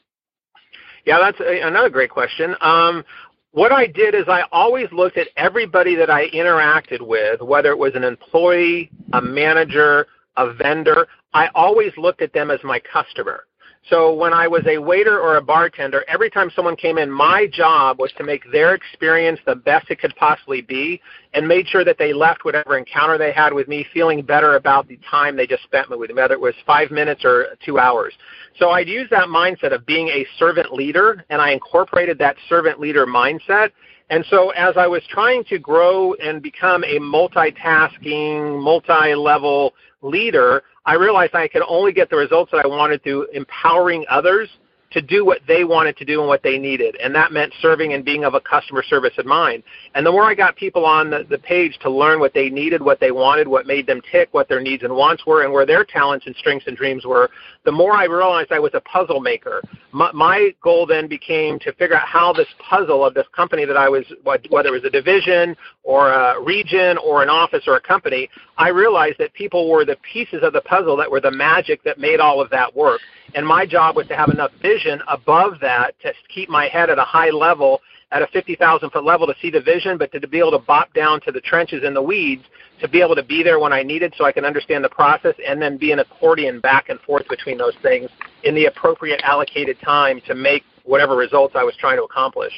Yeah, 1.05 1.19
that's 1.19 1.41
a, 1.41 1.67
another 1.67 1.91
great 1.91 2.11
question. 2.11 2.55
Um, 2.61 3.05
what 3.53 3.71
I 3.73 3.87
did 3.87 4.15
is 4.15 4.25
I 4.29 4.43
always 4.51 4.91
looked 4.93 5.19
at 5.19 5.29
everybody 5.37 5.95
that 5.97 6.11
I 6.11 6.29
interacted 6.31 7.01
with, 7.01 7.41
whether 7.41 7.71
it 7.71 7.79
was 7.79 7.95
an 7.95 8.05
employee, 8.05 8.91
a 9.13 9.21
manager, 9.21 10.07
a 10.37 10.53
vendor, 10.55 11.07
I 11.35 11.49
always 11.55 11.93
looked 11.97 12.23
at 12.23 12.33
them 12.33 12.51
as 12.51 12.61
my 12.65 12.81
customer. 12.81 13.45
So 13.91 14.15
when 14.15 14.33
I 14.33 14.47
was 14.47 14.63
a 14.69 14.79
waiter 14.79 15.19
or 15.19 15.37
a 15.37 15.43
bartender, 15.43 16.05
every 16.07 16.31
time 16.31 16.51
someone 16.55 16.77
came 16.77 16.99
in, 16.99 17.11
my 17.11 17.49
job 17.49 17.99
was 17.99 18.13
to 18.17 18.23
make 18.23 18.45
their 18.53 18.75
experience 18.75 19.41
the 19.45 19.57
best 19.57 19.91
it 19.91 19.99
could 19.99 20.15
possibly 20.15 20.63
be 20.63 21.01
and 21.35 21.49
made 21.49 21.67
sure 21.67 21.85
that 21.85 21.99
they 21.99 22.13
left 22.13 22.45
whatever 22.45 22.79
encounter 22.79 23.19
they 23.19 23.33
had 23.33 23.53
with 23.53 23.67
me 23.67 23.85
feeling 23.93 24.23
better 24.23 24.55
about 24.55 24.87
the 24.87 24.99
time 25.11 25.37
they 25.37 25.49
just 25.49 25.65
spent 25.65 25.91
with 25.91 26.11
me, 26.11 26.15
whether 26.15 26.35
it 26.35 26.41
was 26.41 26.55
five 26.65 26.93
minutes 26.93 27.23
or 27.25 27.57
two 27.65 27.81
hours. 27.81 28.15
So 28.57 28.71
I'd 28.71 28.89
use 28.89 29.11
that 29.11 29.27
mindset 29.27 29.75
of 29.75 29.85
being 29.85 30.09
a 30.09 30.25
servant 30.39 30.73
leader, 30.73 31.25
and 31.29 31.43
I 31.43 31.51
incorporated 31.51 32.19
that 32.19 32.37
servant 32.49 32.79
leader 32.79 33.05
mindset. 33.05 33.71
And 34.11 34.25
so 34.31 34.51
as 34.51 34.77
I 34.77 34.87
was 34.87 35.03
trying 35.09 35.43
to 35.45 35.59
grow 35.59 36.15
and 36.15 36.41
become 36.41 36.85
a 36.85 36.99
multitasking, 36.99 38.63
multi-level 38.63 39.75
leader, 40.03 40.63
I 40.85 40.95
realized 40.95 41.35
I 41.35 41.49
could 41.49 41.63
only 41.69 41.93
get 41.93 42.11
the 42.11 42.17
results 42.17 42.51
that 42.53 42.65
I 42.65 42.69
wanted 42.69 43.03
through 43.03 43.29
empowering 43.33 44.05
others 44.11 44.49
to 44.93 45.03
do 45.03 45.25
what 45.25 45.41
they 45.47 45.65
wanted 45.65 45.97
to 45.97 46.05
do 46.05 46.21
and 46.21 46.29
what 46.29 46.43
they 46.43 46.59
needed. 46.59 46.97
And 47.03 47.15
that 47.15 47.33
meant 47.33 47.53
serving 47.61 47.93
and 47.93 48.05
being 48.05 48.25
of 48.25 48.35
a 48.35 48.41
customer 48.41 48.83
service 48.83 49.13
in 49.19 49.27
mind. 49.27 49.63
And 49.95 50.05
the 50.05 50.13
more 50.13 50.25
I 50.25 50.35
got 50.35 50.57
people 50.57 50.85
on 50.85 51.11
the, 51.11 51.27
the 51.29 51.39
page 51.39 51.79
to 51.83 51.91
learn 51.91 52.21
what 52.21 52.35
they 52.35 52.51
needed, 52.51 52.83
what 52.83 53.01
they 53.01 53.11
wanted, 53.11 53.49
what 53.49 53.67
made 53.67 53.87
them 53.87 54.01
tick, 54.11 54.29
what 54.33 54.49
their 54.49 54.61
needs 54.61 54.83
and 54.83 54.95
wants 54.95 55.27
were, 55.27 55.43
and 55.43 55.53
where 55.53 55.67
their 55.67 55.85
talents 55.85 56.27
and 56.27 56.37
strengths 56.37 56.67
and 56.67 56.77
dreams 56.77 57.05
were, 57.05 57.31
the 57.65 57.73
more 57.73 57.93
I 57.93 58.05
realized 58.05 58.53
I 58.53 58.59
was 58.59 58.73
a 58.75 58.81
puzzle 58.81 59.21
maker. 59.21 59.63
My, 59.93 60.11
my 60.13 60.55
goal 60.63 60.87
then 60.87 61.09
became 61.09 61.59
to 61.61 61.73
figure 61.75 61.97
out 61.97 62.07
how 62.07 62.33
this 62.33 62.49
puzzle 62.59 63.05
of 63.05 63.15
this 63.15 63.27
company 63.35 63.65
that 63.65 63.77
I 63.77 63.89
was, 63.89 64.05
whether 64.23 64.69
it 64.69 64.73
was 64.73 64.85
a 64.85 64.91
division 64.91 65.57
or 65.83 66.11
a 66.11 66.41
region 66.43 66.99
or 66.99 67.23
an 67.23 67.29
office 67.29 67.65
or 67.67 67.77
a 67.77 67.81
company, 67.81 68.29
I 68.57 68.69
realized 68.69 69.19
that 69.19 69.33
people 69.35 69.71
were 69.71 69.85
the 69.85 69.97
pieces 70.13 70.41
of 70.43 70.53
the 70.53 70.61
puzzle 70.61 70.97
that 70.97 71.11
were 71.11 71.21
the 71.21 71.31
magic 71.31 71.83
that 71.85 71.99
made 71.99 72.21
all 72.21 72.41
of 72.41 72.51
that 72.51 72.75
work. 72.75 73.01
And 73.35 73.47
my 73.47 73.65
job 73.65 73.97
was 73.97 74.07
to 74.09 74.17
have 74.17 74.29
enough 74.29 74.51
vision 74.61 75.01
above 75.09 75.55
that 75.61 75.95
to 76.03 76.13
keep 76.33 76.49
my 76.49 76.69
head 76.69 76.91
at 76.91 76.99
a 76.99 77.05
high 77.05 77.31
level, 77.31 77.81
at 78.11 78.21
a 78.21 78.27
50,000 78.27 78.91
foot 78.91 79.05
level 79.05 79.27
to 79.27 79.35
see 79.41 79.51
the 79.51 79.61
vision, 79.61 79.97
but 79.97 80.13
to, 80.13 80.29
be 80.29 80.39
able 80.39 80.51
to 80.53 80.59
bop 80.59 80.93
down 80.93 81.21
to 81.23 81.33
the 81.33 81.41
trenches 81.41 81.83
and 81.85 81.97
the 81.97 82.03
weeds 82.03 82.45
to 82.81 82.89
be 82.89 83.01
able 83.01 83.15
to 83.15 83.23
be 83.23 83.43
there 83.43 83.59
when 83.59 83.73
I 83.73 83.83
needed 83.83 84.13
so 84.19 84.25
I 84.25 84.33
can 84.33 84.45
understand 84.45 84.85
the 84.85 84.89
process 84.89 85.35
and 85.47 85.63
then 85.63 85.79
be 85.79 85.93
an 85.93 86.01
accordion 86.01 86.61
back 86.61 86.89
and 86.89 87.01
forth 87.01 87.27
between 87.29 87.57
those 87.57 87.75
things 87.81 88.11
in 88.45 88.55
the 88.55 88.67
appropriate 88.67 89.21
allocated 89.23 89.79
time 89.81 90.21
to 90.27 90.35
make 90.35 90.63
whatever 90.85 91.17
results 91.17 91.55
I 91.57 91.63
was 91.63 91.75
trying 91.79 91.97
to 91.97 92.03
accomplish. 92.03 92.53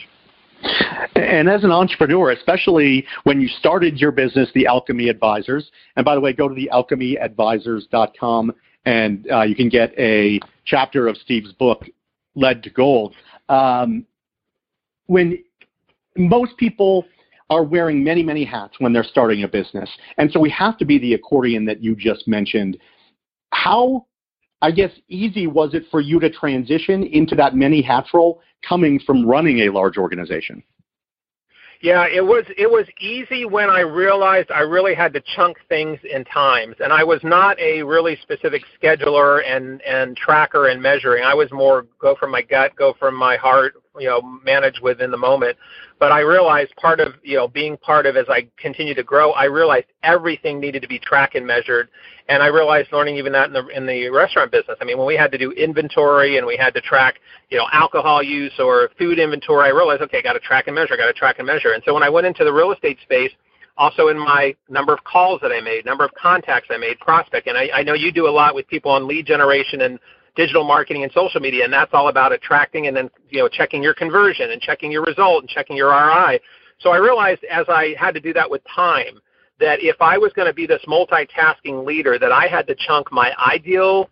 And 1.15 1.49
as 1.49 1.63
an 1.63 1.71
entrepreneur, 1.71 2.31
especially 2.31 3.05
when 3.25 3.41
you 3.41 3.49
started 3.49 3.99
your 3.99 4.13
business, 4.13 4.49
the 4.55 4.67
Alchemy 4.67 5.09
Advisors, 5.09 5.71
and 5.97 6.05
by 6.05 6.15
the 6.15 6.21
way, 6.21 6.33
go 6.33 6.49
to 6.49 6.55
the 6.55 6.71
alchemyadvisors.com 6.73 8.53
and 8.87 9.27
uh, 9.31 9.43
you 9.43 9.55
can 9.55 9.69
get 9.69 9.93
a 9.99 10.41
chapter 10.65 11.09
of 11.09 11.17
Steve's 11.17 11.53
book, 11.53 11.85
Lead 12.35 12.63
to 12.63 12.71
Gold. 12.71 13.15
Um, 13.49 14.07
when 15.07 15.43
most 16.17 16.57
people 16.57 17.05
are 17.51 17.63
wearing 17.63 18.03
many, 18.03 18.23
many 18.23 18.45
hats 18.45 18.75
when 18.79 18.93
they're 18.93 19.05
starting 19.05 19.45
a 19.45 19.49
business, 19.49 19.91
and 20.19 20.31
so 20.31 20.41
we 20.41 20.51
have 20.51 20.79
to 20.79 20.85
be 20.85 20.99
the 20.99 21.15
accordion 21.15 21.65
that 21.67 21.83
you 21.83 21.95
just 21.95 22.27
mentioned. 22.27 22.79
How, 23.53 24.07
I 24.63 24.71
guess, 24.71 24.91
easy 25.09 25.47
was 25.47 25.75
it 25.75 25.85
for 25.91 26.01
you 26.01 26.19
to 26.21 26.31
transition 26.31 27.05
into 27.05 27.35
that 27.37 27.55
many 27.55 27.83
hats 27.83 28.11
role 28.15 28.41
coming 28.67 28.99
from 28.99 29.27
running 29.27 29.61
a 29.61 29.69
large 29.71 29.99
organization? 29.99 30.63
Yeah, 31.85 32.07
it 32.11 32.25
was 32.25 32.47
it 32.57 32.71
was 32.71 32.87
easy 32.99 33.45
when 33.45 33.69
I 33.69 33.81
realized 33.81 34.51
I 34.51 34.61
really 34.61 34.95
had 34.95 35.13
to 35.13 35.23
chunk 35.37 35.59
things 35.69 35.99
in 36.11 36.25
times, 36.25 36.77
and 36.81 36.95
I 36.95 37.05
was 37.05 37.21
not 37.23 37.61
a 37.61 37.83
really 37.83 38.17
specific 38.23 38.63
scheduler 38.83 39.43
and 39.47 39.83
and 39.83 40.17
tracker 40.17 40.69
and 40.69 40.81
measuring. 40.81 41.25
I 41.25 41.35
was 41.35 41.53
more 41.53 41.85
go 41.99 42.15
from 42.15 42.31
my 42.31 42.41
gut, 42.41 42.75
go 42.75 42.95
from 42.99 43.15
my 43.15 43.37
heart, 43.37 43.75
you 43.99 44.09
know, 44.09 44.21
manage 44.45 44.81
within 44.81 45.11
the 45.11 45.17
moment. 45.17 45.57
But 45.99 46.13
I 46.13 46.21
realized 46.21 46.75
part 46.77 47.01
of 47.01 47.15
you 47.23 47.37
know 47.37 47.49
being 47.49 47.77
part 47.77 48.07
of 48.07 48.17
as 48.17 48.27
I 48.29 48.49
continue 48.57 48.95
to 48.95 49.03
grow, 49.03 49.33
I 49.33 49.45
realized 49.45 49.87
everything 50.03 50.61
needed 50.61 50.83
to 50.83 50.89
be 50.89 50.99
tracked 50.99 51.35
and 51.35 51.47
measured, 51.47 51.89
and 52.29 52.43
I 52.43 52.47
realized 52.47 52.93
learning 52.93 53.17
even 53.17 53.33
that 53.33 53.47
in 53.47 53.53
the 53.53 53.67
in 53.69 53.87
the 53.87 54.09
restaurant 54.11 54.51
business. 54.51 54.77
I 54.81 54.85
mean, 54.85 54.99
when 54.99 55.07
we 55.07 55.17
had 55.17 55.31
to 55.33 55.39
do 55.39 55.53
inventory 55.53 56.39
and 56.39 56.47
we 56.47 56.57
had 56.57 56.75
to 56.75 56.81
track 56.81 57.21
you 57.51 57.59
know 57.59 57.67
alcohol 57.73 58.23
use 58.23 58.53
or 58.59 58.91
food 58.99 59.19
inventory, 59.19 59.67
I 59.67 59.71
realized 59.71 60.03
okay, 60.03 60.19
I 60.19 60.23
got 60.23 60.33
to 60.35 60.41
track 60.41 60.67
and 60.67 60.75
measure, 60.75 60.95
I 60.95 60.97
got 60.97 61.07
to 61.07 61.13
track 61.13 61.39
and 61.39 61.47
measure. 61.47 61.73
And 61.73 61.83
so 61.87 61.95
when 61.95 62.03
I 62.03 62.09
went 62.09 62.27
into 62.27 62.45
the 62.45 62.53
real 62.53 62.73
estate 62.73 62.99
space, 63.03 63.31
also 63.77 64.09
in 64.09 64.19
my 64.19 64.55
number 64.69 64.93
of 64.93 65.03
calls 65.05 65.41
that 65.43 65.53
I 65.53 65.61
made, 65.61 65.85
number 65.85 66.05
of 66.05 66.13
contacts 66.15 66.69
I 66.71 66.77
made, 66.77 66.99
prospect, 67.01 67.47
and 67.47 67.57
I, 67.57 67.71
I 67.73 67.83
know 67.83 67.95
you 67.95 68.13
do 68.13 68.27
a 68.27 68.31
lot 68.31 68.55
with 68.55 68.67
people 68.69 68.91
on 68.91 69.07
lead 69.07 69.27
generation 69.27 69.83
and 69.83 69.99
digital 70.37 70.65
marketing 70.65 71.03
and 71.03 71.13
social 71.13 71.41
media, 71.41 71.65
and 71.65 71.73
that's 71.73 71.93
all 71.93 72.09
about 72.09 72.33
attracting 72.33 72.87
and 72.87 72.97
then 72.97 73.11
you 73.31 73.39
know 73.39 73.49
checking 73.49 73.83
your 73.83 73.95
conversion 73.95 74.51
and 74.51 74.61
checking 74.61 74.91
your 74.91 75.03
result 75.03 75.43
and 75.43 75.49
checking 75.49 75.77
your 75.77 75.91
ROI. 75.91 76.41
So 76.81 76.91
I 76.91 76.97
realized 76.97 77.45
as 77.45 77.67
I 77.69 77.95
had 77.99 78.15
to 78.15 78.21
do 78.21 78.33
that 78.33 78.51
with 78.51 78.63
time 78.75 79.21
that 79.61 79.79
if 79.81 79.97
I 80.01 80.19
was 80.19 80.33
going 80.35 80.49
to 80.49 80.55
be 80.55 80.67
this 80.67 80.83
multitasking 80.89 81.87
leader, 81.87 82.19
that 82.19 82.33
I 82.33 82.47
had 82.49 82.67
to 82.67 82.75
chunk 82.75 83.13
my 83.13 83.33
ideal 83.39 84.11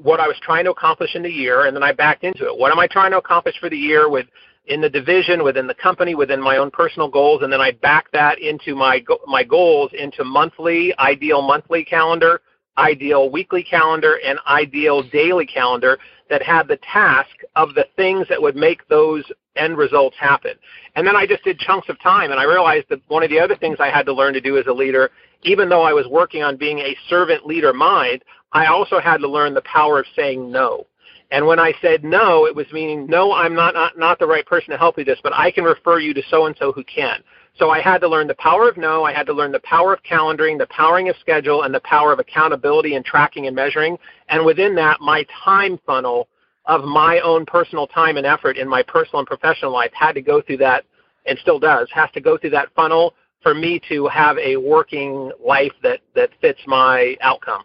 what 0.00 0.20
I 0.20 0.26
was 0.26 0.36
trying 0.42 0.64
to 0.64 0.70
accomplish 0.70 1.14
in 1.14 1.22
the 1.22 1.30
year, 1.30 1.66
and 1.66 1.76
then 1.76 1.82
I 1.82 1.92
backed 1.92 2.24
into 2.24 2.46
it. 2.46 2.56
What 2.56 2.72
am 2.72 2.78
I 2.78 2.86
trying 2.86 3.10
to 3.10 3.18
accomplish 3.18 3.54
for 3.60 3.68
the 3.68 3.76
year 3.76 4.08
with 4.08 4.26
in 4.66 4.80
the 4.80 4.88
division, 4.88 5.42
within 5.42 5.66
the 5.66 5.74
company, 5.74 6.14
within 6.14 6.40
my 6.40 6.56
own 6.56 6.70
personal 6.70 7.08
goals, 7.08 7.42
and 7.42 7.52
then 7.52 7.60
I 7.60 7.72
back 7.72 8.10
that 8.12 8.38
into 8.38 8.74
my 8.74 9.04
my 9.26 9.44
goals 9.44 9.90
into 9.92 10.24
monthly, 10.24 10.96
ideal 10.98 11.42
monthly 11.42 11.84
calendar, 11.84 12.40
ideal 12.78 13.30
weekly 13.30 13.62
calendar, 13.62 14.18
and 14.24 14.38
ideal 14.48 15.02
daily 15.02 15.46
calendar 15.46 15.98
that 16.30 16.42
had 16.42 16.68
the 16.68 16.78
task 16.78 17.30
of 17.56 17.74
the 17.74 17.86
things 17.96 18.26
that 18.28 18.40
would 18.40 18.56
make 18.56 18.86
those 18.88 19.24
end 19.56 19.76
results 19.76 20.16
happen. 20.18 20.52
And 20.96 21.06
then 21.06 21.16
I 21.16 21.26
just 21.26 21.44
did 21.44 21.58
chunks 21.58 21.88
of 21.88 22.00
time, 22.00 22.30
and 22.30 22.40
I 22.40 22.44
realized 22.44 22.86
that 22.88 23.00
one 23.08 23.22
of 23.22 23.30
the 23.30 23.40
other 23.40 23.56
things 23.56 23.76
I 23.80 23.90
had 23.90 24.06
to 24.06 24.12
learn 24.12 24.32
to 24.34 24.40
do 24.40 24.56
as 24.56 24.66
a 24.66 24.72
leader, 24.72 25.10
even 25.42 25.68
though 25.68 25.82
I 25.82 25.92
was 25.92 26.06
working 26.06 26.42
on 26.42 26.56
being 26.56 26.78
a 26.78 26.96
servant 27.08 27.46
leader 27.46 27.72
mind, 27.72 28.24
I 28.52 28.66
also 28.66 29.00
had 29.00 29.18
to 29.18 29.28
learn 29.28 29.54
the 29.54 29.62
power 29.62 29.98
of 29.98 30.06
saying 30.16 30.50
no. 30.50 30.86
And 31.30 31.46
when 31.46 31.58
I 31.58 31.72
said 31.80 32.04
no, 32.04 32.46
it 32.46 32.54
was 32.54 32.66
meaning, 32.72 33.06
no, 33.06 33.32
I'm 33.32 33.54
not, 33.54 33.72
not, 33.72 33.98
not 33.98 34.18
the 34.18 34.26
right 34.26 34.44
person 34.44 34.70
to 34.70 34.76
help 34.76 34.98
you 34.98 35.04
this, 35.04 35.18
but 35.22 35.32
I 35.32 35.50
can 35.50 35.64
refer 35.64 35.98
you 35.98 36.12
to 36.12 36.22
so 36.30 36.44
and 36.46 36.54
so 36.58 36.72
who 36.72 36.84
can. 36.84 37.22
So 37.58 37.70
I 37.70 37.80
had 37.80 37.98
to 37.98 38.08
learn 38.08 38.26
the 38.26 38.34
power 38.34 38.68
of 38.68 38.76
no, 38.76 39.04
I 39.04 39.12
had 39.12 39.26
to 39.26 39.32
learn 39.32 39.52
the 39.52 39.60
power 39.60 39.92
of 39.92 40.02
calendaring, 40.02 40.58
the 40.58 40.66
powering 40.68 41.08
of 41.10 41.16
schedule, 41.20 41.62
and 41.62 41.74
the 41.74 41.80
power 41.80 42.12
of 42.12 42.18
accountability 42.18 42.94
and 42.94 43.04
tracking 43.04 43.46
and 43.46 43.54
measuring. 43.54 43.98
And 44.28 44.44
within 44.44 44.74
that, 44.76 45.00
my 45.00 45.26
time 45.44 45.78
funnel 45.86 46.28
of 46.66 46.84
my 46.84 47.20
own 47.20 47.44
personal 47.44 47.86
time 47.86 48.16
and 48.16 48.26
effort 48.26 48.56
in 48.56 48.68
my 48.68 48.82
personal 48.82 49.18
and 49.18 49.26
professional 49.26 49.72
life 49.72 49.90
had 49.92 50.12
to 50.12 50.22
go 50.22 50.40
through 50.40 50.58
that, 50.58 50.84
and 51.26 51.38
still 51.40 51.58
does, 51.58 51.88
has 51.92 52.10
to 52.12 52.20
go 52.20 52.38
through 52.38 52.50
that 52.50 52.68
funnel 52.74 53.14
for 53.42 53.54
me 53.54 53.80
to 53.88 54.06
have 54.06 54.38
a 54.38 54.56
working 54.56 55.30
life 55.44 55.72
that, 55.82 56.00
that 56.14 56.30
fits 56.40 56.60
my 56.66 57.16
outcome. 57.20 57.64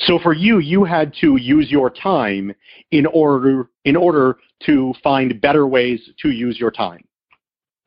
So 0.00 0.18
for 0.18 0.32
you, 0.32 0.58
you 0.60 0.84
had 0.84 1.12
to 1.20 1.36
use 1.36 1.70
your 1.70 1.90
time 1.90 2.54
in 2.92 3.06
order 3.06 3.68
in 3.84 3.96
order 3.96 4.38
to 4.66 4.94
find 5.02 5.40
better 5.40 5.66
ways 5.66 6.00
to 6.20 6.30
use 6.30 6.60
your 6.60 6.70
time. 6.70 7.02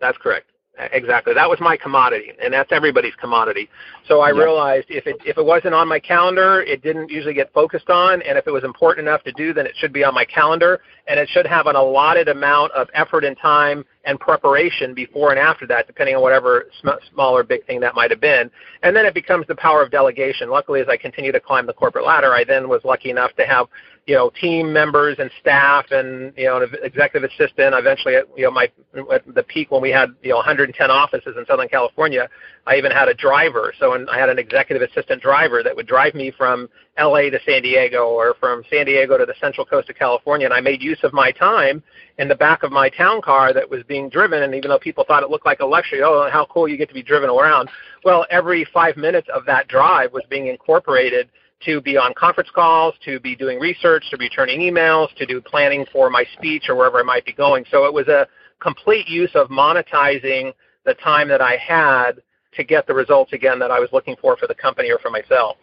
That's 0.01 0.17
correct. 0.17 0.51
Exactly. 0.77 1.33
That 1.33 1.49
was 1.49 1.59
my 1.61 1.77
commodity, 1.77 2.33
and 2.43 2.53
that's 2.53 2.69
everybody's 2.73 3.15
commodity. 3.15 3.69
So 4.09 4.19
I 4.19 4.29
realized 4.29 4.87
if 4.89 5.07
it 5.07 5.15
if 5.25 5.37
it 5.37 5.45
wasn't 5.45 5.73
on 5.73 5.87
my 5.87 5.99
calendar, 5.99 6.63
it 6.63 6.83
didn't 6.83 7.09
usually 7.09 7.33
get 7.33 7.51
focused 7.53 7.89
on, 7.89 8.21
and 8.23 8.37
if 8.37 8.45
it 8.45 8.51
was 8.51 8.65
important 8.65 9.07
enough 9.07 9.23
to 9.23 9.31
do, 9.33 9.53
then 9.53 9.65
it 9.65 9.73
should 9.77 9.93
be 9.93 10.03
on 10.03 10.13
my 10.13 10.25
calendar, 10.25 10.81
and 11.07 11.17
it 11.17 11.29
should 11.29 11.47
have 11.47 11.67
an 11.67 11.77
allotted 11.77 12.27
amount 12.27 12.73
of 12.73 12.89
effort 12.93 13.23
and 13.23 13.37
time 13.37 13.85
and 14.03 14.19
preparation 14.19 14.93
before 14.93 15.31
and 15.31 15.39
after 15.39 15.65
that, 15.65 15.87
depending 15.87 16.15
on 16.15 16.21
whatever 16.21 16.65
sm- 16.81 16.89
small 17.13 17.35
or 17.35 17.43
big 17.43 17.65
thing 17.65 17.79
that 17.79 17.95
might 17.95 18.11
have 18.11 18.21
been. 18.21 18.51
And 18.83 18.93
then 18.93 19.05
it 19.05 19.13
becomes 19.13 19.47
the 19.47 19.55
power 19.55 19.81
of 19.81 19.91
delegation. 19.91 20.49
Luckily, 20.49 20.81
as 20.81 20.87
I 20.89 20.97
continue 20.97 21.31
to 21.31 21.39
climb 21.39 21.65
the 21.65 21.73
corporate 21.73 22.05
ladder, 22.05 22.33
I 22.33 22.43
then 22.43 22.67
was 22.67 22.81
lucky 22.83 23.09
enough 23.09 23.33
to 23.37 23.45
have 23.45 23.67
you 24.05 24.13
know 24.13 24.29
team 24.39 24.71
members 24.71 25.17
and 25.19 25.31
staff 25.41 25.85
and 25.89 26.31
you 26.37 26.45
know 26.45 26.61
an 26.61 26.69
executive 26.83 27.29
assistant. 27.29 27.73
Eventually, 27.73 28.15
at, 28.15 28.25
you 28.37 28.43
know 28.43 28.51
my 28.51 28.69
at 29.11 29.23
the 29.33 29.43
peak 29.43 29.71
when 29.71 29.81
we 29.81 29.89
had 29.89 30.09
you 30.21 30.29
know 30.29 30.35
110 30.37 30.91
offices 30.91 31.35
in 31.37 31.45
Southern 31.45 31.67
California, 31.67 32.29
I 32.67 32.75
even 32.75 32.91
had 32.91 33.07
a 33.07 33.15
driver. 33.15 33.73
So 33.79 33.93
and 33.93 34.07
I 34.09 34.19
had 34.19 34.29
an 34.29 34.37
executive 34.37 34.87
assistant 34.87 35.21
driver 35.21 35.63
that 35.63 35.75
would 35.75 35.87
drive 35.87 36.13
me 36.13 36.31
from 36.31 36.69
LA 36.99 37.29
to 37.31 37.39
San 37.45 37.63
Diego 37.63 38.05
or 38.07 38.35
from 38.39 38.63
San 38.69 38.85
Diego 38.85 39.17
to 39.17 39.25
the 39.25 39.33
Central 39.41 39.65
Coast 39.65 39.89
of 39.89 39.95
California, 39.95 40.45
and 40.45 40.53
I 40.53 40.61
made 40.61 40.83
use 40.83 40.99
of 41.03 41.11
my 41.11 41.31
time 41.31 41.81
in 42.19 42.27
the 42.27 42.35
back 42.35 42.61
of 42.61 42.71
my 42.71 42.89
town 42.89 43.21
car 43.21 43.53
that 43.53 43.69
was 43.69 43.81
being 43.87 44.07
driven. 44.07 44.43
And 44.43 44.53
even 44.53 44.69
though 44.69 44.79
people 44.79 45.03
thought 45.07 45.23
it 45.23 45.29
looked 45.29 45.45
like 45.47 45.61
a 45.61 45.65
luxury, 45.65 46.03
oh, 46.03 46.29
how 46.31 46.45
cool 46.45 46.67
you 46.67 46.77
get 46.77 46.87
to 46.89 46.93
be 46.93 47.03
driven 47.03 47.29
around. 47.29 47.69
Well, 48.03 48.25
every 48.29 48.65
five 48.71 48.97
minutes 48.97 49.27
of 49.33 49.45
that 49.47 49.67
drive 49.67 50.13
was 50.13 50.23
being 50.29 50.47
incorporated 50.47 51.29
to 51.65 51.81
be 51.81 51.97
on 51.97 52.13
conference 52.13 52.49
calls, 52.53 52.95
to 53.03 53.19
be 53.19 53.35
doing 53.35 53.59
research, 53.59 54.05
to 54.11 54.17
be 54.17 54.29
turning 54.29 54.59
emails, 54.59 55.13
to 55.15 55.25
do 55.25 55.41
planning 55.41 55.85
for 55.91 56.09
my 56.09 56.25
speech 56.37 56.65
or 56.69 56.75
wherever 56.75 56.99
I 56.99 57.03
might 57.03 57.25
be 57.25 57.33
going. 57.33 57.65
So 57.71 57.85
it 57.85 57.93
was 57.93 58.07
a 58.07 58.27
complete 58.59 59.07
use 59.07 59.31
of 59.35 59.49
monetizing 59.49 60.53
the 60.85 60.93
time 60.95 61.27
that 61.29 61.41
I 61.41 61.57
had 61.57 62.21
to 62.53 62.63
get 62.63 62.87
the 62.87 62.93
results 62.93 63.33
again 63.33 63.59
that 63.59 63.71
I 63.71 63.79
was 63.79 63.89
looking 63.91 64.15
for 64.21 64.37
for 64.37 64.47
the 64.47 64.55
company 64.55 64.91
or 64.91 64.99
for 64.99 65.09
myself. 65.09 65.57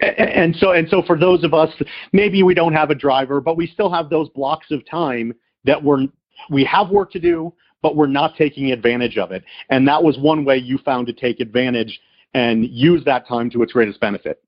And 0.00 0.56
so, 0.56 0.72
and 0.72 0.88
so 0.88 1.02
for 1.06 1.16
those 1.16 1.44
of 1.44 1.54
us, 1.54 1.70
maybe 2.12 2.42
we 2.42 2.54
don't 2.54 2.72
have 2.72 2.90
a 2.90 2.94
driver, 2.94 3.40
but 3.40 3.56
we 3.56 3.68
still 3.68 3.90
have 3.90 4.10
those 4.10 4.28
blocks 4.30 4.70
of 4.70 4.84
time 4.88 5.32
that 5.64 5.82
we're 5.82 6.06
we 6.50 6.64
have 6.64 6.90
work 6.90 7.12
to 7.12 7.20
do, 7.20 7.52
but 7.82 7.94
we're 7.94 8.08
not 8.08 8.34
taking 8.36 8.72
advantage 8.72 9.16
of 9.16 9.30
it. 9.30 9.44
And 9.70 9.86
that 9.86 10.02
was 10.02 10.18
one 10.18 10.44
way 10.44 10.56
you 10.56 10.78
found 10.78 11.06
to 11.06 11.12
take 11.12 11.38
advantage 11.38 12.00
and 12.34 12.68
use 12.68 13.04
that 13.04 13.26
time 13.26 13.50
to 13.50 13.62
its 13.62 13.72
greatest 13.72 14.00
benefit. 14.00 14.42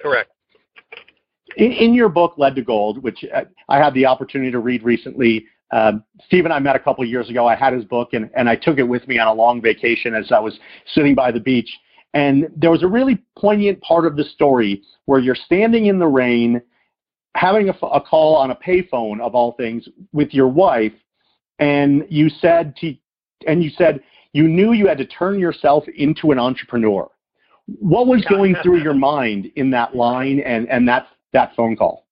Correct. 0.00 0.30
In, 1.56 1.72
in 1.72 1.94
your 1.94 2.08
book, 2.08 2.34
Led 2.36 2.54
to 2.56 2.62
Gold, 2.62 3.02
which 3.02 3.24
I 3.68 3.78
had 3.78 3.94
the 3.94 4.06
opportunity 4.06 4.50
to 4.50 4.58
read 4.58 4.82
recently, 4.82 5.46
uh, 5.70 5.92
Steve 6.26 6.44
and 6.44 6.52
I 6.52 6.58
met 6.58 6.76
a 6.76 6.78
couple 6.78 7.04
of 7.04 7.10
years 7.10 7.30
ago. 7.30 7.46
I 7.46 7.54
had 7.54 7.72
his 7.72 7.84
book 7.84 8.10
and, 8.12 8.30
and 8.36 8.48
I 8.48 8.56
took 8.56 8.78
it 8.78 8.82
with 8.82 9.06
me 9.08 9.18
on 9.18 9.28
a 9.28 9.32
long 9.32 9.60
vacation 9.60 10.14
as 10.14 10.30
I 10.32 10.38
was 10.38 10.58
sitting 10.94 11.14
by 11.14 11.30
the 11.30 11.40
beach. 11.40 11.70
And 12.12 12.48
there 12.56 12.70
was 12.70 12.82
a 12.82 12.86
really 12.86 13.22
poignant 13.36 13.80
part 13.80 14.06
of 14.06 14.16
the 14.16 14.24
story 14.24 14.82
where 15.06 15.18
you're 15.18 15.34
standing 15.34 15.86
in 15.86 15.98
the 15.98 16.06
rain, 16.06 16.62
having 17.34 17.68
a, 17.68 17.86
a 17.86 18.00
call 18.00 18.36
on 18.36 18.52
a 18.52 18.56
payphone 18.56 19.20
of 19.20 19.34
all 19.34 19.52
things 19.52 19.88
with 20.12 20.32
your 20.32 20.48
wife, 20.48 20.92
and 21.58 22.06
you 22.08 22.28
said 22.28 22.76
to, 22.76 22.94
and 23.46 23.62
you 23.62 23.70
said 23.70 24.00
you 24.34 24.48
knew 24.48 24.72
you 24.72 24.86
had 24.86 24.98
to 24.98 25.06
turn 25.06 25.38
yourself 25.38 25.84
into 25.96 26.32
an 26.32 26.38
entrepreneur. 26.38 27.08
What 27.66 28.08
was 28.08 28.22
going 28.26 28.56
through 28.62 28.82
your 28.82 28.92
mind 28.92 29.50
in 29.56 29.70
that 29.70 29.96
line 29.96 30.40
and, 30.40 30.68
and 30.68 30.86
that, 30.88 31.06
that 31.32 31.54
phone 31.56 31.76
call? 31.76 32.04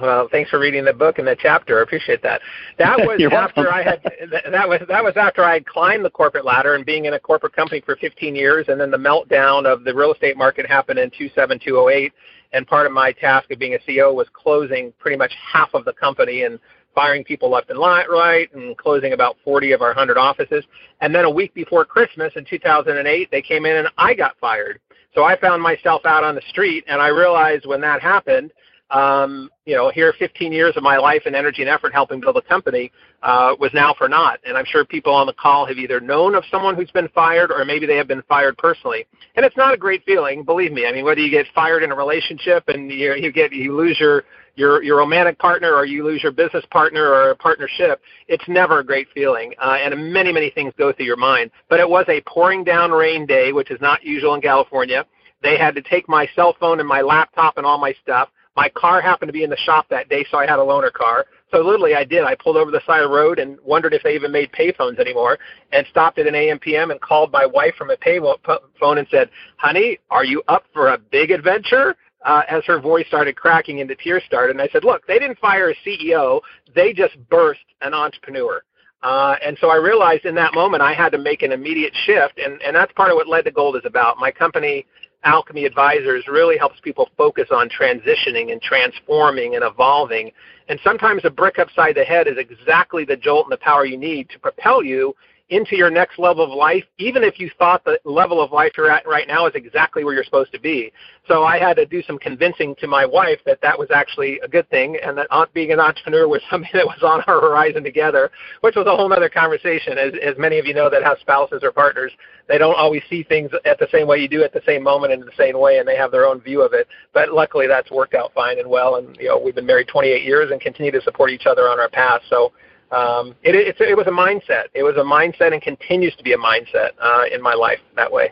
Well, 0.00 0.28
thanks 0.30 0.48
for 0.48 0.58
reading 0.58 0.84
the 0.84 0.92
book 0.92 1.18
and 1.18 1.26
the 1.26 1.36
chapter. 1.38 1.80
I 1.80 1.82
appreciate 1.82 2.22
that. 2.22 2.40
That 2.78 2.98
was 3.06 3.20
after 3.32 3.72
I 3.72 3.82
had 3.82 4.02
that 4.50 4.66
was 4.66 4.80
that 4.88 5.04
was 5.04 5.14
after 5.16 5.44
I 5.44 5.54
had 5.54 5.66
climbed 5.66 6.04
the 6.04 6.10
corporate 6.10 6.46
ladder 6.46 6.74
and 6.74 6.86
being 6.86 7.04
in 7.04 7.14
a 7.14 7.20
corporate 7.20 7.54
company 7.54 7.82
for 7.84 7.96
15 7.96 8.34
years, 8.34 8.66
and 8.68 8.80
then 8.80 8.90
the 8.90 8.96
meltdown 8.96 9.66
of 9.66 9.84
the 9.84 9.94
real 9.94 10.14
estate 10.14 10.38
market 10.38 10.66
happened 10.66 10.98
in 10.98 11.10
27208. 11.10 12.12
And 12.52 12.66
part 12.66 12.86
of 12.86 12.92
my 12.92 13.12
task 13.12 13.50
of 13.50 13.58
being 13.58 13.74
a 13.74 13.78
CEO 13.78 14.14
was 14.14 14.26
closing 14.32 14.92
pretty 14.98 15.16
much 15.16 15.32
half 15.52 15.74
of 15.74 15.84
the 15.84 15.92
company 15.92 16.44
and 16.44 16.58
firing 16.94 17.24
people 17.24 17.50
left 17.50 17.70
and 17.70 17.78
right, 17.78 18.52
and 18.54 18.76
closing 18.76 19.12
about 19.12 19.36
40 19.44 19.72
of 19.72 19.82
our 19.82 19.88
100 19.88 20.18
offices. 20.18 20.64
And 21.00 21.14
then 21.14 21.24
a 21.24 21.30
week 21.30 21.54
before 21.54 21.84
Christmas 21.84 22.32
in 22.36 22.44
2008, 22.44 23.30
they 23.30 23.42
came 23.42 23.66
in 23.66 23.76
and 23.76 23.88
I 23.96 24.14
got 24.14 24.36
fired. 24.40 24.80
So 25.14 25.24
I 25.24 25.38
found 25.40 25.62
myself 25.62 26.06
out 26.06 26.22
on 26.22 26.34
the 26.34 26.42
street, 26.48 26.84
and 26.86 27.00
I 27.00 27.08
realized 27.08 27.66
when 27.66 27.80
that 27.80 28.00
happened, 28.00 28.52
um, 28.90 29.50
you 29.66 29.76
know, 29.76 29.90
here 29.90 30.12
15 30.18 30.52
years 30.52 30.76
of 30.76 30.82
my 30.82 30.96
life 30.96 31.22
and 31.26 31.36
energy 31.36 31.62
and 31.62 31.70
effort 31.70 31.92
helping 31.92 32.20
build 32.20 32.36
a 32.36 32.42
company 32.42 32.90
uh, 33.22 33.54
was 33.60 33.70
now 33.72 33.94
for 33.96 34.08
naught. 34.08 34.40
And 34.44 34.56
I'm 34.56 34.64
sure 34.64 34.84
people 34.84 35.14
on 35.14 35.26
the 35.26 35.32
call 35.32 35.66
have 35.66 35.78
either 35.78 36.00
known 36.00 36.34
of 36.34 36.44
someone 36.50 36.74
who's 36.74 36.90
been 36.90 37.08
fired 37.08 37.52
or 37.52 37.64
maybe 37.64 37.86
they 37.86 37.96
have 37.96 38.08
been 38.08 38.22
fired 38.22 38.58
personally. 38.58 39.06
And 39.36 39.44
it's 39.46 39.56
not 39.56 39.72
a 39.72 39.76
great 39.76 40.04
feeling, 40.04 40.42
believe 40.42 40.72
me. 40.72 40.86
I 40.86 40.92
mean, 40.92 41.04
whether 41.04 41.20
you 41.20 41.30
get 41.30 41.46
fired 41.54 41.82
in 41.82 41.92
a 41.92 41.94
relationship 41.94 42.64
and 42.68 42.90
you, 42.90 43.14
you 43.14 43.30
get 43.32 43.52
you 43.52 43.76
lose 43.76 43.98
your 44.00 44.24
your 44.56 44.82
your 44.82 44.98
romantic 44.98 45.38
partner 45.38 45.72
or 45.72 45.84
you 45.84 46.04
lose 46.04 46.22
your 46.22 46.32
business 46.32 46.64
partner 46.70 47.04
or 47.04 47.30
a 47.30 47.36
partnership, 47.36 48.00
it's 48.26 48.44
never 48.48 48.80
a 48.80 48.84
great 48.84 49.06
feeling. 49.14 49.54
Uh, 49.62 49.76
and 49.80 50.12
many 50.12 50.32
many 50.32 50.50
things 50.50 50.72
go 50.76 50.92
through 50.92 51.06
your 51.06 51.16
mind. 51.16 51.50
But 51.68 51.78
it 51.78 51.88
was 51.88 52.04
a 52.08 52.20
pouring 52.22 52.64
down 52.64 52.90
rain 52.90 53.24
day, 53.24 53.52
which 53.52 53.70
is 53.70 53.80
not 53.80 54.02
usual 54.02 54.34
in 54.34 54.40
California. 54.40 55.06
They 55.42 55.56
had 55.56 55.74
to 55.76 55.82
take 55.82 56.08
my 56.08 56.28
cell 56.34 56.54
phone 56.58 56.80
and 56.80 56.88
my 56.88 57.00
laptop 57.00 57.56
and 57.56 57.64
all 57.64 57.78
my 57.78 57.94
stuff. 58.02 58.28
My 58.60 58.68
car 58.68 59.00
happened 59.00 59.30
to 59.30 59.32
be 59.32 59.42
in 59.42 59.48
the 59.48 59.56
shop 59.56 59.86
that 59.88 60.10
day, 60.10 60.22
so 60.30 60.36
I 60.36 60.46
had 60.46 60.58
a 60.58 60.62
loaner 60.62 60.92
car. 60.92 61.24
So 61.50 61.62
literally, 61.62 61.94
I 61.94 62.04
did. 62.04 62.24
I 62.24 62.34
pulled 62.34 62.58
over 62.58 62.70
the 62.70 62.82
side 62.86 63.00
of 63.00 63.08
the 63.08 63.16
road 63.16 63.38
and 63.38 63.58
wondered 63.64 63.94
if 63.94 64.02
they 64.02 64.14
even 64.14 64.30
made 64.30 64.52
payphones 64.52 64.98
anymore, 64.98 65.38
and 65.72 65.86
stopped 65.86 66.18
at 66.18 66.26
an 66.26 66.34
AM/PM 66.34 66.90
and 66.90 67.00
called 67.00 67.32
my 67.32 67.46
wife 67.46 67.74
from 67.76 67.88
a 67.88 67.96
payphone 67.96 68.98
and 68.98 69.08
said, 69.10 69.30
"Honey, 69.56 69.98
are 70.10 70.26
you 70.26 70.42
up 70.48 70.64
for 70.74 70.88
a 70.88 70.98
big 70.98 71.30
adventure?" 71.30 71.96
uh, 72.26 72.42
as 72.50 72.62
her 72.66 72.78
voice 72.78 73.06
started 73.06 73.34
cracking 73.34 73.80
and 73.80 73.88
the 73.88 73.94
tears 73.94 74.22
started. 74.26 74.50
And 74.50 74.60
I 74.60 74.68
said, 74.68 74.84
look, 74.84 75.06
they 75.06 75.18
didn't 75.18 75.38
fire 75.38 75.70
a 75.70 75.74
CEO. 75.76 76.42
They 76.74 76.92
just 76.92 77.16
burst 77.30 77.64
an 77.80 77.94
entrepreneur. 77.94 78.62
Uh, 79.02 79.36
and 79.42 79.56
so 79.58 79.70
I 79.70 79.76
realized 79.76 80.26
in 80.26 80.34
that 80.34 80.52
moment 80.52 80.82
I 80.82 80.92
had 80.92 81.12
to 81.12 81.18
make 81.18 81.40
an 81.40 81.52
immediate 81.52 81.94
shift. 82.04 82.38
And, 82.38 82.60
and 82.60 82.76
that's 82.76 82.92
part 82.92 83.10
of 83.10 83.16
what 83.16 83.26
Led 83.26 83.46
to 83.46 83.50
Gold 83.50 83.76
is 83.76 83.86
about. 83.86 84.18
My 84.18 84.30
company, 84.30 84.84
Alchemy 85.24 85.64
Advisors, 85.64 86.26
really 86.28 86.56
helps 86.56 86.80
people 86.80 87.08
focus 87.16 87.48
on 87.50 87.68
transitioning 87.68 88.52
and 88.52 88.60
transforming 88.62 89.54
and 89.54 89.64
evolving. 89.64 90.30
And 90.68 90.78
sometimes 90.82 91.22
a 91.24 91.30
brick 91.30 91.58
upside 91.58 91.96
the 91.96 92.04
head 92.04 92.26
is 92.26 92.38
exactly 92.38 93.04
the 93.04 93.16
jolt 93.16 93.46
and 93.46 93.52
the 93.52 93.58
power 93.58 93.84
you 93.84 93.98
need 93.98 94.30
to 94.30 94.38
propel 94.38 94.82
you 94.82 95.14
into 95.50 95.76
your 95.76 95.90
next 95.90 96.18
level 96.18 96.44
of 96.44 96.50
life, 96.50 96.84
even 96.98 97.24
if 97.24 97.38
you 97.38 97.50
thought 97.58 97.84
the 97.84 97.98
level 98.04 98.40
of 98.40 98.52
life 98.52 98.72
you're 98.76 98.90
at 98.90 99.06
right 99.06 99.26
now 99.26 99.46
is 99.46 99.52
exactly 99.54 100.04
where 100.04 100.14
you're 100.14 100.24
supposed 100.24 100.52
to 100.52 100.60
be. 100.60 100.92
So 101.26 101.42
I 101.44 101.58
had 101.58 101.74
to 101.74 101.86
do 101.86 102.02
some 102.02 102.18
convincing 102.18 102.74
to 102.76 102.86
my 102.86 103.04
wife 103.04 103.40
that 103.46 103.60
that 103.60 103.78
was 103.78 103.88
actually 103.92 104.38
a 104.40 104.48
good 104.48 104.68
thing, 104.70 104.96
and 105.02 105.18
that 105.18 105.28
being 105.52 105.72
an 105.72 105.80
entrepreneur 105.80 106.28
was 106.28 106.40
something 106.50 106.70
that 106.72 106.86
was 106.86 107.02
on 107.02 107.22
our 107.26 107.40
horizon 107.40 107.82
together, 107.82 108.30
which 108.60 108.76
was 108.76 108.86
a 108.86 108.96
whole 108.96 109.12
other 109.12 109.28
conversation. 109.28 109.98
As, 109.98 110.12
as 110.22 110.38
many 110.38 110.58
of 110.58 110.66
you 110.66 110.74
know 110.74 110.88
that 110.88 111.02
have 111.02 111.18
spouses 111.20 111.60
or 111.62 111.72
partners, 111.72 112.12
they 112.48 112.58
don't 112.58 112.76
always 112.76 113.02
see 113.10 113.24
things 113.24 113.50
at 113.64 113.78
the 113.78 113.88
same 113.92 114.06
way 114.06 114.18
you 114.18 114.28
do 114.28 114.44
at 114.44 114.52
the 114.52 114.62
same 114.66 114.82
moment 114.82 115.12
in 115.12 115.20
the 115.20 115.32
same 115.36 115.58
way, 115.58 115.78
and 115.78 115.88
they 115.88 115.96
have 115.96 116.12
their 116.12 116.26
own 116.26 116.40
view 116.40 116.62
of 116.62 116.72
it. 116.74 116.86
But 117.12 117.32
luckily, 117.32 117.66
that's 117.66 117.90
worked 117.90 118.14
out 118.14 118.32
fine 118.34 118.58
and 118.60 118.68
well. 118.68 118.96
And 118.96 119.16
you 119.16 119.28
know, 119.28 119.38
we've 119.38 119.54
been 119.54 119.66
married 119.66 119.88
28 119.88 120.22
years 120.22 120.50
and 120.52 120.60
continue 120.60 120.92
to 120.92 121.00
support 121.02 121.30
each 121.30 121.46
other 121.46 121.62
on 121.62 121.80
our 121.80 121.88
path. 121.88 122.22
So 122.28 122.52
um, 122.92 123.34
it, 123.42 123.54
it, 123.54 123.80
it 123.80 123.96
was 123.96 124.06
a 124.06 124.10
mindset. 124.10 124.64
It 124.74 124.82
was 124.82 124.96
a 124.96 125.00
mindset 125.00 125.52
and 125.52 125.62
continues 125.62 126.14
to 126.16 126.24
be 126.24 126.32
a 126.32 126.38
mindset 126.38 126.90
uh, 127.00 127.24
in 127.32 127.40
my 127.40 127.54
life 127.54 127.78
that 127.96 128.10
way. 128.10 128.30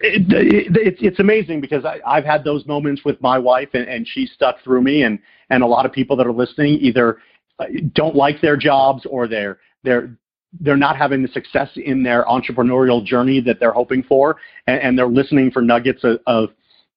It, 0.00 0.32
it, 0.32 0.96
it's 1.00 1.20
amazing 1.20 1.60
because 1.60 1.84
I, 1.84 2.00
I've 2.06 2.24
had 2.24 2.42
those 2.42 2.66
moments 2.66 3.02
with 3.04 3.20
my 3.20 3.38
wife, 3.38 3.68
and, 3.74 3.88
and 3.88 4.06
she 4.06 4.26
stuck 4.26 4.62
through 4.64 4.82
me, 4.82 5.02
and 5.02 5.18
and 5.50 5.62
a 5.62 5.66
lot 5.66 5.86
of 5.86 5.92
people 5.92 6.16
that 6.16 6.26
are 6.26 6.32
listening 6.32 6.78
either 6.80 7.18
uh, 7.58 7.66
don't 7.94 8.16
like 8.16 8.40
their 8.40 8.56
jobs 8.56 9.06
or 9.08 9.28
they're 9.28 9.58
they're 9.84 10.16
they're 10.60 10.76
not 10.76 10.96
having 10.96 11.22
the 11.22 11.28
success 11.28 11.68
in 11.76 12.02
their 12.02 12.24
entrepreneurial 12.24 13.04
journey 13.04 13.40
that 13.40 13.58
they're 13.60 13.72
hoping 13.72 14.02
for, 14.02 14.36
and, 14.66 14.80
and 14.80 14.98
they're 14.98 15.06
listening 15.06 15.50
for 15.50 15.62
nuggets 15.62 16.02
of 16.02 16.18
of, 16.26 16.48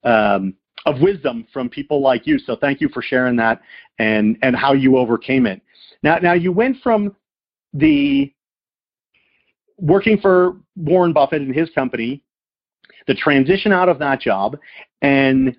um, 0.04 0.56
of 0.88 1.00
wisdom 1.00 1.46
from 1.54 1.70
people 1.70 2.02
like 2.02 2.26
you. 2.26 2.40
So 2.40 2.56
thank 2.56 2.82
you 2.82 2.90
for 2.90 3.04
sharing 3.04 3.36
that 3.38 3.62
and 4.00 4.38
and 4.42 4.56
how 4.56 4.74
you 4.74 4.98
overcame 4.98 5.46
it. 5.46 5.62
Now, 6.06 6.20
now 6.20 6.34
you 6.34 6.52
went 6.52 6.78
from 6.84 7.16
the 7.74 8.32
working 9.80 10.20
for 10.20 10.58
Warren 10.76 11.12
Buffett 11.12 11.42
and 11.42 11.54
his 11.54 11.72
company, 11.72 12.22
the 13.08 13.16
transition 13.16 13.74
out 13.74 13.90
of 13.90 13.98
that 14.00 14.22
job, 14.22 14.56
and 15.02 15.58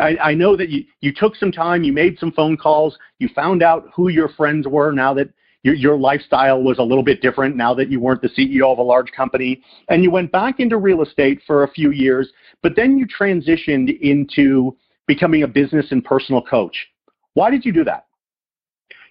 I, 0.00 0.16
I 0.16 0.34
know 0.34 0.56
that 0.56 0.70
you, 0.70 0.84
you 1.02 1.12
took 1.14 1.36
some 1.36 1.52
time, 1.52 1.84
you 1.84 1.92
made 1.92 2.18
some 2.18 2.32
phone 2.32 2.56
calls, 2.56 2.98
you 3.18 3.28
found 3.34 3.62
out 3.62 3.90
who 3.94 4.08
your 4.08 4.30
friends 4.30 4.66
were 4.66 4.90
now 4.90 5.12
that 5.14 5.28
your, 5.62 5.74
your 5.74 5.98
lifestyle 5.98 6.62
was 6.62 6.78
a 6.78 6.82
little 6.82 7.04
bit 7.04 7.20
different 7.20 7.54
now 7.54 7.74
that 7.74 7.90
you 7.90 8.00
weren't 8.00 8.22
the 8.22 8.30
CEO 8.30 8.72
of 8.72 8.78
a 8.78 8.82
large 8.82 9.12
company, 9.12 9.62
and 9.90 10.02
you 10.02 10.10
went 10.10 10.32
back 10.32 10.60
into 10.60 10.78
real 10.78 11.02
estate 11.02 11.42
for 11.46 11.62
a 11.62 11.70
few 11.70 11.90
years, 11.90 12.32
but 12.62 12.74
then 12.74 12.96
you 12.96 13.06
transitioned 13.06 14.00
into 14.00 14.74
becoming 15.06 15.42
a 15.42 15.46
business 15.46 15.86
and 15.90 16.02
personal 16.06 16.40
coach. 16.40 16.74
Why 17.34 17.50
did 17.50 17.66
you 17.66 17.72
do 17.72 17.84
that? 17.84 18.06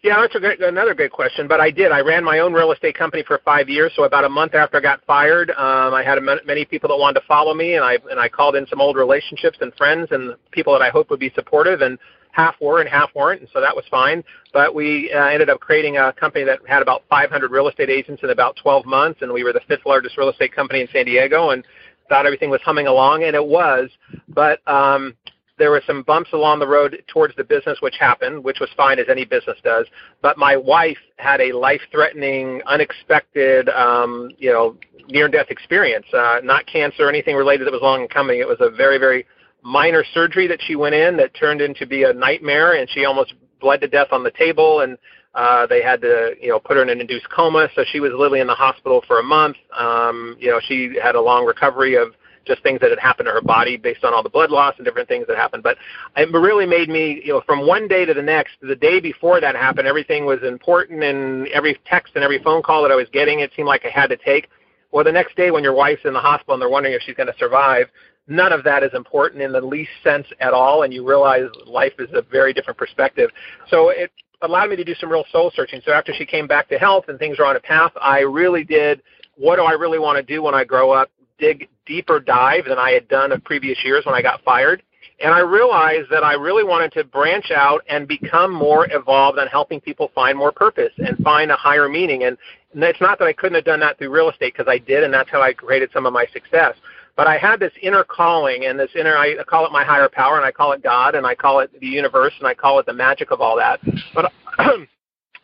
Yeah, 0.03 0.19
that's 0.19 0.36
a 0.36 0.39
great, 0.39 0.62
another 0.62 0.93
great 0.93 1.13
question. 1.13 1.48
But 1.48 1.62
I 1.62 1.72
did. 1.72 1.93
I 1.93 2.01
ran 2.01 2.25
my 2.25 2.39
own 2.39 2.51
real 2.51 2.74
estate 2.74 2.98
company 2.98 3.24
for 3.25 3.39
five 3.45 3.69
years. 3.69 3.93
So 3.95 4.03
about 4.03 4.25
a 4.25 4.29
month 4.29 4.53
after 4.53 4.77
I 4.77 4.81
got 4.81 5.01
fired, 5.05 5.50
um, 5.51 5.93
I 5.93 6.03
had 6.03 6.17
a, 6.17 6.22
many 6.22 6.65
people 6.65 6.89
that 6.89 6.98
wanted 6.98 7.22
to 7.22 7.25
follow 7.25 7.53
me, 7.53 7.75
and 7.75 7.86
I 7.86 7.98
and 8.12 8.19
I 8.19 8.27
called 8.27 8.57
in 8.57 8.67
some 8.67 8.81
old 8.81 8.98
relationships 8.98 9.60
and 9.62 9.74
friends 9.75 10.10
and 10.12 10.36
people 10.51 10.74
that 10.74 10.81
I 10.81 10.89
hoped 10.89 11.10
would 11.10 11.22
be 11.22 11.31
supportive, 11.36 11.79
and 11.79 11.98
half 12.31 12.55
were 12.60 12.81
and 12.81 12.89
half 12.89 13.15
weren't, 13.15 13.39
and 13.39 13.50
so 13.53 13.62
that 13.62 13.74
was 13.74 13.86
fine. 13.89 14.25
But 14.51 14.75
we 14.75 15.10
uh, 15.13 15.27
ended 15.27 15.50
up 15.50 15.62
creating 15.62 15.95
a 15.95 16.12
company 16.12 16.43
that 16.43 16.60
had 16.67 16.81
about 16.81 17.03
500 17.10 17.50
real 17.50 17.69
estate 17.69 17.89
agents 17.89 18.24
in 18.24 18.29
about 18.29 18.57
12 18.62 18.86
months, 18.86 19.22
and 19.22 19.31
we 19.31 19.45
were 19.45 19.53
the 19.53 19.62
fifth 19.69 19.86
largest 19.86 20.17
real 20.17 20.29
estate 20.29 20.53
company 20.53 20.81
in 20.81 20.89
San 20.91 21.05
Diego, 21.05 21.51
and 21.51 21.63
thought 22.10 22.25
everything 22.25 22.50
was 22.50 22.60
humming 22.65 22.88
along, 22.88 23.24
and 23.24 23.38
it 23.38 23.45
was. 23.45 23.89
But 24.27 24.60
um, 24.67 25.15
there 25.57 25.72
were 25.72 25.83
some 25.86 26.01
bumps 26.03 26.33
along 26.33 26.60
the 26.60 26.67
road 26.67 27.03
towards 27.07 27.36
the 27.36 27.43
business, 27.43 27.77
which 27.81 27.95
happened, 28.00 28.43
which 28.43 28.60
was 28.60 28.69
fine 28.75 29.00
as 29.00 29.05
any 29.10 29.25
business 29.25 29.57
does. 29.63 29.86
But 30.22 30.38
my 30.38 30.57
wife 30.57 30.98
had 31.17 31.41
a 31.41 31.51
life-threatening, 31.51 32.62
unexpected, 32.65 33.69
um, 33.69 34.31
you 34.38 34.51
know, 34.51 34.75
near-death 35.10 35.48
experience. 35.50 36.05
Uh, 36.13 36.39
not 36.43 36.65
cancer 36.65 37.05
or 37.05 37.10
anything 37.10 37.36
related 37.36 37.67
that 37.67 37.72
was 37.72 37.81
long 37.81 38.01
in 38.01 38.07
coming. 38.07 38.39
It 38.39 38.48
was 38.48 38.57
a 38.62 38.69
very, 38.69 38.98
very 38.98 39.25
minor 39.62 40.03
surgery 40.13 40.48
that 40.48 40.60
she 40.62 40.75
went 40.75 40.95
in 40.95 41.17
that 41.17 41.33
turned 41.36 41.62
into 41.62 41.86
be 41.86 42.03
a 42.03 42.13
nightmare, 42.13 42.74
and 42.74 42.89
she 42.89 43.05
almost 43.05 43.33
bled 43.62 43.81
to 43.81 43.88
death 43.88 44.07
on 44.12 44.24
the 44.24 44.31
table. 44.31 44.81
And 44.81 44.98
uh, 45.36 45.67
they 45.67 45.81
had 45.81 46.01
to, 46.01 46.33
you 46.41 46.50
know, 46.50 46.60
put 46.60 46.77
her 46.77 46.83
in 46.83 46.89
an 46.89 47.00
induced 47.00 47.29
coma. 47.29 47.67
So 47.75 47.83
she 47.91 48.00
was 48.00 48.12
literally 48.12 48.39
in 48.39 48.48
the 48.48 48.55
hospital 48.55 49.03
for 49.07 49.19
a 49.19 49.24
month. 49.24 49.57
Um, 49.77 50.36
you 50.39 50.50
know, 50.50 50.60
she 50.67 50.95
had 51.01 51.15
a 51.15 51.22
long 51.22 51.45
recovery 51.45 51.95
of 51.95 52.13
just 52.45 52.62
things 52.63 52.79
that 52.81 52.89
had 52.89 53.00
happened 53.00 53.27
to 53.27 53.31
her 53.31 53.41
body 53.41 53.77
based 53.77 54.03
on 54.03 54.13
all 54.13 54.23
the 54.23 54.29
blood 54.29 54.51
loss 54.51 54.73
and 54.77 54.85
different 54.85 55.07
things 55.07 55.25
that 55.27 55.38
happened. 55.38 55.63
But 55.63 55.77
it 56.15 56.31
really 56.31 56.65
made 56.65 56.89
me, 56.89 57.21
you 57.23 57.33
know, 57.33 57.41
from 57.45 57.65
one 57.65 57.88
day 57.88 58.05
to 58.05 58.13
the 58.13 58.21
next, 58.21 58.53
the 58.62 58.75
day 58.75 59.00
before 59.00 59.39
that 59.41 59.55
happened, 59.55 59.88
everything 59.88 60.25
was 60.25 60.39
important, 60.43 61.03
and 61.03 61.47
every 61.50 61.79
text 61.85 62.13
and 62.15 62.23
every 62.23 62.39
phone 62.39 62.62
call 62.62 62.81
that 62.83 62.91
I 62.91 62.95
was 62.95 63.07
getting, 63.12 63.39
it 63.39 63.51
seemed 63.55 63.67
like 63.67 63.85
I 63.85 63.89
had 63.89 64.07
to 64.07 64.17
take. 64.17 64.50
Well, 64.91 65.03
the 65.03 65.12
next 65.12 65.35
day 65.35 65.51
when 65.51 65.63
your 65.63 65.73
wife's 65.73 66.05
in 66.05 66.13
the 66.13 66.19
hospital 66.19 66.53
and 66.53 66.62
they're 66.62 66.69
wondering 66.69 66.93
if 66.93 67.01
she's 67.01 67.15
going 67.15 67.27
to 67.27 67.38
survive, 67.39 67.88
none 68.27 68.53
of 68.53 68.63
that 68.63 68.83
is 68.83 68.91
important 68.93 69.41
in 69.41 69.51
the 69.51 69.62
least 69.62 69.91
sense 70.03 70.27
at 70.39 70.53
all, 70.53 70.83
and 70.83 70.93
you 70.93 71.07
realize 71.07 71.45
life 71.65 71.93
is 72.00 72.09
a 72.13 72.21
very 72.21 72.53
different 72.53 72.77
perspective. 72.77 73.29
So 73.69 73.89
it 73.89 74.12
allowed 74.41 74.69
me 74.69 74.75
to 74.75 74.84
do 74.84 74.93
some 74.95 75.10
real 75.10 75.25
soul 75.32 75.51
searching. 75.56 75.82
So 75.86 75.93
after 75.93 76.13
she 76.13 76.25
came 76.25 76.47
back 76.47 76.69
to 76.69 76.77
health 76.77 77.06
and 77.08 77.17
things 77.17 77.39
were 77.39 77.45
on 77.45 77.56
a 77.56 77.60
path, 77.62 77.91
I 77.99 78.19
really 78.19 78.63
did 78.63 79.01
what 79.36 79.56
do 79.56 79.63
I 79.63 79.71
really 79.71 79.99
want 79.99 80.17
to 80.17 80.23
do 80.23 80.41
when 80.41 80.56
I 80.56 80.63
grow 80.63 80.91
up? 80.91 81.10
Dig 81.43 81.67
deeper 81.86 82.19
dive 82.19 82.65
than 82.65 82.77
I 82.77 82.91
had 82.91 83.08
done 83.10 83.32
of 83.34 83.43
previous 83.43 83.77
years 83.84 84.06
when 84.06 84.15
I 84.15 84.21
got 84.21 84.41
fired. 84.43 84.82
And 85.21 85.34
I 85.34 85.39
realized 85.39 86.10
that 86.10 86.23
I 86.23 86.34
really 86.34 86.63
wanted 86.63 86.91
to 86.93 87.03
branch 87.03 87.51
out 87.51 87.82
and 87.89 88.08
become 88.08 88.51
more 88.51 88.88
evolved 88.91 89.38
on 89.38 89.47
helping 89.47 89.79
people 89.79 90.10
find 90.15 90.38
more 90.38 90.51
purpose 90.51 90.91
and 90.97 91.17
find 91.17 91.51
a 91.51 91.56
higher 91.56 91.88
meaning. 91.88 92.23
And 92.23 92.38
it's 92.73 93.01
not 93.01 93.19
that 93.19 93.25
I 93.25 93.34
couldn't 93.34 93.56
have 93.56 93.65
done 93.65 93.79
that 93.82 93.97
through 93.97 94.10
real 94.10 94.29
estate 94.29 94.53
because 94.53 94.69
I 94.69 94.77
did, 94.77 95.03
and 95.03 95.13
that's 95.13 95.29
how 95.29 95.41
I 95.41 95.53
created 95.53 95.89
some 95.93 96.06
of 96.06 96.13
my 96.13 96.25
success. 96.34 96.75
But 97.15 97.27
I 97.27 97.38
had 97.38 97.60
this 97.60 97.73
inner 97.82 98.03
calling 98.03 98.65
and 98.65 98.79
this 98.79 98.89
inner, 98.95 99.15
I 99.17 99.36
call 99.47 99.65
it 99.65 99.71
my 99.71 99.84
higher 99.84 100.10
power, 100.10 100.38
and 100.38 100.45
I 100.45 100.51
call 100.51 100.71
it 100.71 100.82
God, 100.82 101.13
and 101.13 101.27
I 101.27 101.36
call 101.36 101.60
it 101.60 101.69
the 101.79 101.88
universe, 101.88 102.34
and 102.39 102.47
I 102.47 102.53
call 102.53 102.79
it 102.79 102.86
the 102.86 102.93
magic 102.93 103.32
of 103.32 103.39
all 103.39 103.56
that. 103.58 103.79
But 104.15 104.32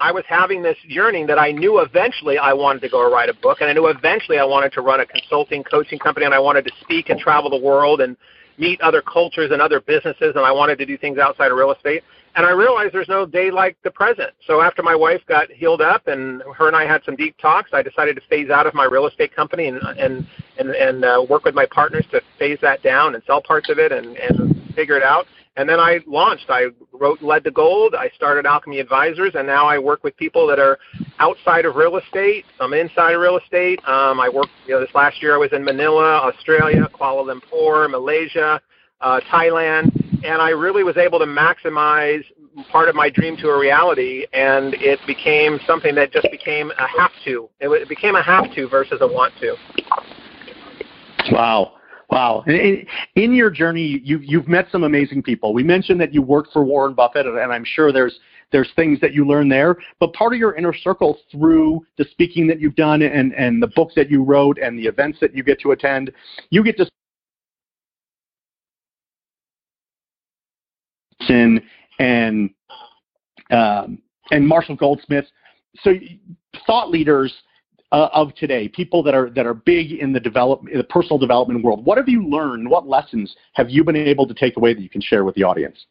I 0.02 0.12
was 0.14 0.24
having 0.28 0.62
this 0.62 0.78
yearning 0.86 1.28
that 1.28 1.38
I 1.38 1.52
knew 1.52 1.80
eventually 1.80 2.38
I 2.38 2.54
wanted 2.54 2.82
to 2.84 2.90
go 2.90 3.12
write 3.12 3.28
a 3.28 3.34
book, 3.34 3.60
and 3.60 3.70
I 3.70 3.74
knew 3.74 3.88
eventually 3.88 4.40
I 4.40 4.46
wanted 4.46 4.72
to 4.74 4.82
run 4.82 5.02
a 5.02 5.06
consulting 5.06 5.64
coaching 5.64 6.00
company, 6.00 6.26
and 6.26 6.34
I 6.34 6.40
wanted 6.40 6.66
to 6.66 6.72
speak 6.82 7.10
and 7.10 7.20
travel 7.20 7.50
the 7.50 7.60
world 7.60 8.00
and 8.00 8.16
meet 8.58 8.80
other 8.82 9.02
cultures 9.02 9.52
and 9.52 9.62
other 9.62 9.82
businesses, 9.82 10.34
and 10.36 10.46
I 10.46 10.52
wanted 10.52 10.78
to 10.78 10.86
do 10.86 10.98
things 10.98 11.18
outside 11.18 11.52
of 11.52 11.58
real 11.58 11.72
estate. 11.72 12.04
And 12.36 12.46
I 12.46 12.52
realized 12.52 12.94
there's 12.94 13.10
no 13.10 13.26
day 13.26 13.52
like 13.52 13.76
the 13.84 13.92
present. 13.92 14.32
So 14.46 14.62
after 14.62 14.84
my 14.84 14.96
wife 14.96 15.22
got 15.28 15.50
healed 15.52 15.82
up 15.82 16.08
and 16.08 16.44
her 16.56 16.68
and 16.68 16.76
I 16.76 16.86
had 16.86 17.04
some 17.04 17.16
deep 17.16 17.36
talks, 17.38 17.72
I 17.74 17.82
decided 17.82 18.16
to 18.16 18.22
phase 18.30 18.50
out 18.50 18.68
of 18.68 18.74
my 18.74 18.86
real 18.86 19.08
estate 19.08 19.36
company 19.36 19.68
and 19.68 19.80
and 19.98 20.28
and, 20.58 20.70
and 20.70 21.04
uh, 21.04 21.26
work 21.28 21.44
with 21.44 21.56
my 21.56 21.66
partners 21.66 22.06
to 22.12 22.22
phase 22.38 22.60
that 22.62 22.84
down 22.84 23.16
and 23.16 23.24
sell 23.26 23.42
parts 23.42 23.70
of 23.70 23.80
it 23.80 23.92
and 23.92 24.16
and 24.18 24.74
figure 24.76 24.96
it 24.96 25.04
out. 25.04 25.26
And 25.60 25.68
then 25.68 25.78
I 25.78 26.00
launched. 26.08 26.46
I 26.48 26.68
wrote 26.94 27.22
Led 27.22 27.44
to 27.44 27.52
Gold. 27.52 27.94
I 27.94 28.10
started 28.16 28.46
Alchemy 28.46 28.80
Advisors, 28.80 29.34
and 29.36 29.46
now 29.46 29.68
I 29.68 29.78
work 29.78 30.06
with 30.06 30.16
people 30.16 30.48
that 30.48 30.58
are 30.58 30.80
outside 31.20 31.66
of 31.66 31.76
real 31.76 31.98
estate, 31.98 32.46
some 32.58 32.74
inside 32.74 33.12
of 33.12 33.20
real 33.20 33.38
estate. 33.38 33.78
Um, 33.86 34.22
I 34.22 34.30
worked, 34.30 34.52
you 34.66 34.74
know, 34.74 34.80
this 34.80 34.96
last 34.96 35.22
year 35.22 35.36
I 35.36 35.38
was 35.38 35.52
in 35.52 35.66
Manila, 35.66 36.20
Australia, 36.20 36.88
Kuala 36.94 37.26
Lumpur, 37.28 37.90
Malaysia, 37.90 38.62
uh, 39.02 39.20
Thailand, 39.30 39.92
and 40.24 40.42
I 40.42 40.52
really 40.52 40.86
was 40.86 40.96
able 40.96 41.20
to 41.20 41.26
maximize 41.26 42.24
part 42.72 42.88
of 42.88 42.96
my 42.96 43.10
dream 43.10 43.36
to 43.42 43.50
a 43.50 43.60
reality, 43.60 44.28
and 44.32 44.76
it 44.76 45.02
became 45.06 45.60
something 45.68 45.94
that 45.96 46.14
just 46.14 46.32
became 46.32 46.72
a 46.72 46.88
have 46.88 47.12
to. 47.26 47.50
It 47.60 47.90
became 47.90 48.16
a 48.16 48.24
have 48.24 48.50
to 48.56 48.70
versus 48.70 49.00
a 49.02 49.08
want 49.08 49.34
to. 49.42 49.58
Wow. 51.34 51.79
Wow. 52.10 52.44
In 52.48 53.34
your 53.34 53.52
journey, 53.52 54.02
you've, 54.04 54.24
you've 54.24 54.48
met 54.48 54.68
some 54.72 54.84
amazing 54.84 55.22
people. 55.22 55.54
We 55.54 55.64
mentioned 55.64 56.02
that 56.02 56.12
you 56.14 56.24
worked 56.24 56.52
for 56.52 56.64
Warren 56.64 56.96
Buffett, 56.96 57.28
and 57.28 57.54
I'm 57.54 57.66
sure 57.66 57.92
there's 57.92 58.20
there's 58.52 58.72
things 58.76 59.00
that 59.02 59.14
you 59.14 59.28
learn 59.28 59.48
there. 59.48 59.78
But 60.00 60.14
part 60.14 60.34
of 60.34 60.40
your 60.40 60.56
inner 60.56 60.74
circle 60.74 61.20
through 61.32 61.86
the 62.00 62.06
speaking 62.06 62.48
that 62.48 62.60
you've 62.60 62.76
done 62.76 63.04
and, 63.04 63.32
and 63.36 63.62
the 63.62 63.68
books 63.76 63.94
that 63.96 64.10
you 64.10 64.24
wrote 64.24 64.58
and 64.58 64.78
the 64.78 64.88
events 64.88 65.20
that 65.22 65.36
you 65.36 65.44
get 65.44 65.60
to 65.62 65.72
attend, 65.72 66.12
you 66.50 66.64
get 66.64 66.76
to 66.78 66.90
and 72.00 72.50
um, 73.52 74.00
and 74.32 74.48
Marshall 74.48 74.76
Goldsmith. 74.76 75.26
So 75.82 75.94
thought 76.66 76.90
leaders 76.90 77.32
uh, 77.92 78.10
of 78.14 78.34
today, 78.36 78.68
people 78.68 79.02
that 79.04 79.16
are 79.16 79.30
that 79.32 79.46
are 79.46 79.54
big 79.54 79.94
in 79.94 80.14
the 80.14 80.20
develop 80.20 80.62
in 80.72 80.78
the 80.78 80.84
personal 80.84 81.18
development 81.18 81.64
world. 81.64 81.86
What 81.86 81.98
have 81.98 82.08
you 82.08 82.28
learned? 82.28 82.70
What 82.70 82.88
lessons 82.88 83.36
have 83.54 83.70
you 83.70 83.84
been 83.84 83.96
able 83.96 84.28
to 84.28 84.34
take 84.34 84.58
away 84.58 84.74
that 84.74 84.82
you 84.82 84.90
can 84.90 85.02
share 85.02 85.24
with 85.24 85.36
the 85.36 85.44
audience? 85.44 85.86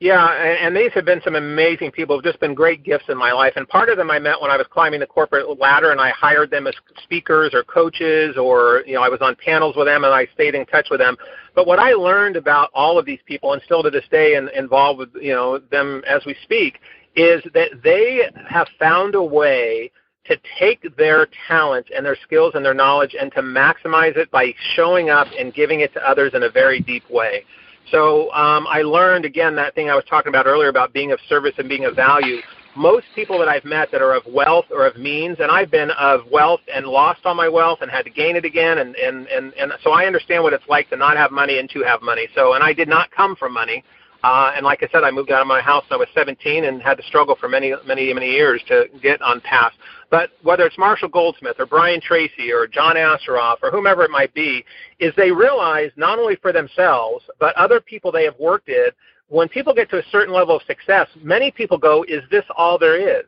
Yeah, 0.00 0.30
and, 0.32 0.66
and 0.68 0.76
these 0.76 0.92
have 0.92 1.04
been 1.04 1.20
some 1.24 1.34
amazing 1.34 1.90
people. 1.90 2.16
Have 2.16 2.24
just 2.24 2.38
been 2.38 2.54
great 2.54 2.84
gifts 2.84 3.06
in 3.08 3.18
my 3.18 3.32
life. 3.32 3.54
And 3.56 3.68
part 3.68 3.88
of 3.88 3.96
them 3.96 4.12
I 4.12 4.20
met 4.20 4.40
when 4.40 4.48
I 4.48 4.56
was 4.56 4.66
climbing 4.70 5.00
the 5.00 5.06
corporate 5.06 5.58
ladder, 5.58 5.90
and 5.90 6.00
I 6.00 6.10
hired 6.10 6.52
them 6.52 6.68
as 6.68 6.74
speakers 7.02 7.52
or 7.52 7.64
coaches, 7.64 8.36
or 8.36 8.84
you 8.86 8.94
know 8.94 9.02
I 9.02 9.08
was 9.08 9.20
on 9.20 9.34
panels 9.44 9.74
with 9.76 9.88
them, 9.88 10.04
and 10.04 10.14
I 10.14 10.28
stayed 10.34 10.54
in 10.54 10.66
touch 10.66 10.86
with 10.88 11.00
them. 11.00 11.16
But 11.56 11.66
what 11.66 11.80
I 11.80 11.94
learned 11.94 12.36
about 12.36 12.70
all 12.74 12.96
of 12.96 13.06
these 13.06 13.18
people, 13.26 13.54
and 13.54 13.62
still 13.64 13.82
to 13.82 13.90
this 13.90 14.04
day, 14.08 14.36
and 14.36 14.48
involved 14.50 15.00
with 15.00 15.08
you 15.20 15.32
know 15.32 15.58
them 15.58 16.04
as 16.06 16.24
we 16.24 16.36
speak, 16.44 16.78
is 17.16 17.42
that 17.54 17.82
they 17.82 18.30
have 18.48 18.68
found 18.78 19.16
a 19.16 19.22
way 19.22 19.90
to 20.28 20.36
take 20.58 20.96
their 20.96 21.26
talents 21.46 21.88
and 21.94 22.04
their 22.04 22.16
skills 22.22 22.52
and 22.54 22.64
their 22.64 22.74
knowledge 22.74 23.16
and 23.18 23.32
to 23.32 23.42
maximize 23.42 24.16
it 24.16 24.30
by 24.30 24.54
showing 24.74 25.10
up 25.10 25.26
and 25.38 25.54
giving 25.54 25.80
it 25.80 25.92
to 25.94 26.08
others 26.08 26.32
in 26.34 26.44
a 26.44 26.50
very 26.50 26.80
deep 26.80 27.08
way. 27.10 27.44
So 27.90 28.30
um, 28.32 28.66
I 28.68 28.82
learned 28.82 29.24
again 29.24 29.56
that 29.56 29.74
thing 29.74 29.88
I 29.88 29.94
was 29.94 30.04
talking 30.08 30.28
about 30.28 30.46
earlier 30.46 30.68
about 30.68 30.92
being 30.92 31.12
of 31.12 31.18
service 31.28 31.54
and 31.58 31.68
being 31.68 31.86
of 31.86 31.96
value. 31.96 32.38
Most 32.76 33.06
people 33.14 33.38
that 33.38 33.48
I've 33.48 33.64
met 33.64 33.90
that 33.90 34.02
are 34.02 34.14
of 34.14 34.22
wealth 34.26 34.66
or 34.70 34.86
of 34.86 34.96
means, 34.96 35.38
and 35.40 35.50
I've 35.50 35.70
been 35.70 35.90
of 35.92 36.20
wealth 36.30 36.60
and 36.72 36.86
lost 36.86 37.20
all 37.24 37.34
my 37.34 37.48
wealth 37.48 37.78
and 37.80 37.90
had 37.90 38.04
to 38.04 38.10
gain 38.10 38.36
it 38.36 38.44
again, 38.44 38.78
and 38.78 38.94
and 38.94 39.26
and, 39.28 39.52
and 39.54 39.72
so 39.82 39.90
I 39.90 40.04
understand 40.04 40.44
what 40.44 40.52
it's 40.52 40.68
like 40.68 40.88
to 40.90 40.96
not 40.96 41.16
have 41.16 41.32
money 41.32 41.58
and 41.58 41.68
to 41.70 41.82
have 41.82 42.02
money. 42.02 42.28
So, 42.34 42.52
and 42.52 42.62
I 42.62 42.72
did 42.72 42.86
not 42.86 43.10
come 43.10 43.34
from 43.34 43.52
money. 43.52 43.82
Uh, 44.24 44.52
and 44.56 44.64
like 44.64 44.82
I 44.82 44.88
said, 44.90 45.04
I 45.04 45.10
moved 45.10 45.30
out 45.30 45.40
of 45.40 45.46
my 45.46 45.60
house 45.60 45.84
when 45.88 45.96
I 45.96 46.00
was 46.00 46.08
17 46.14 46.64
and 46.64 46.82
had 46.82 46.96
to 46.96 47.04
struggle 47.04 47.36
for 47.38 47.48
many, 47.48 47.72
many, 47.86 48.12
many 48.12 48.30
years 48.30 48.62
to 48.66 48.86
get 49.00 49.22
on 49.22 49.40
path. 49.40 49.72
But 50.10 50.30
whether 50.42 50.64
it's 50.64 50.76
Marshall 50.76 51.08
Goldsmith 51.08 51.56
or 51.58 51.66
Brian 51.66 52.00
Tracy 52.00 52.50
or 52.50 52.66
John 52.66 52.96
Assaraf 52.96 53.58
or 53.62 53.70
whomever 53.70 54.02
it 54.02 54.10
might 54.10 54.34
be, 54.34 54.64
is 54.98 55.12
they 55.16 55.30
realize 55.30 55.90
not 55.96 56.18
only 56.18 56.36
for 56.36 56.52
themselves, 56.52 57.24
but 57.38 57.54
other 57.56 57.80
people 57.80 58.10
they 58.10 58.24
have 58.24 58.38
worked 58.40 58.68
with, 58.68 58.94
when 59.28 59.48
people 59.48 59.74
get 59.74 59.90
to 59.90 59.98
a 59.98 60.02
certain 60.10 60.34
level 60.34 60.56
of 60.56 60.62
success, 60.62 61.06
many 61.22 61.50
people 61.50 61.78
go, 61.78 62.04
is 62.08 62.22
this 62.30 62.44
all 62.56 62.78
there 62.78 62.96
is? 63.20 63.26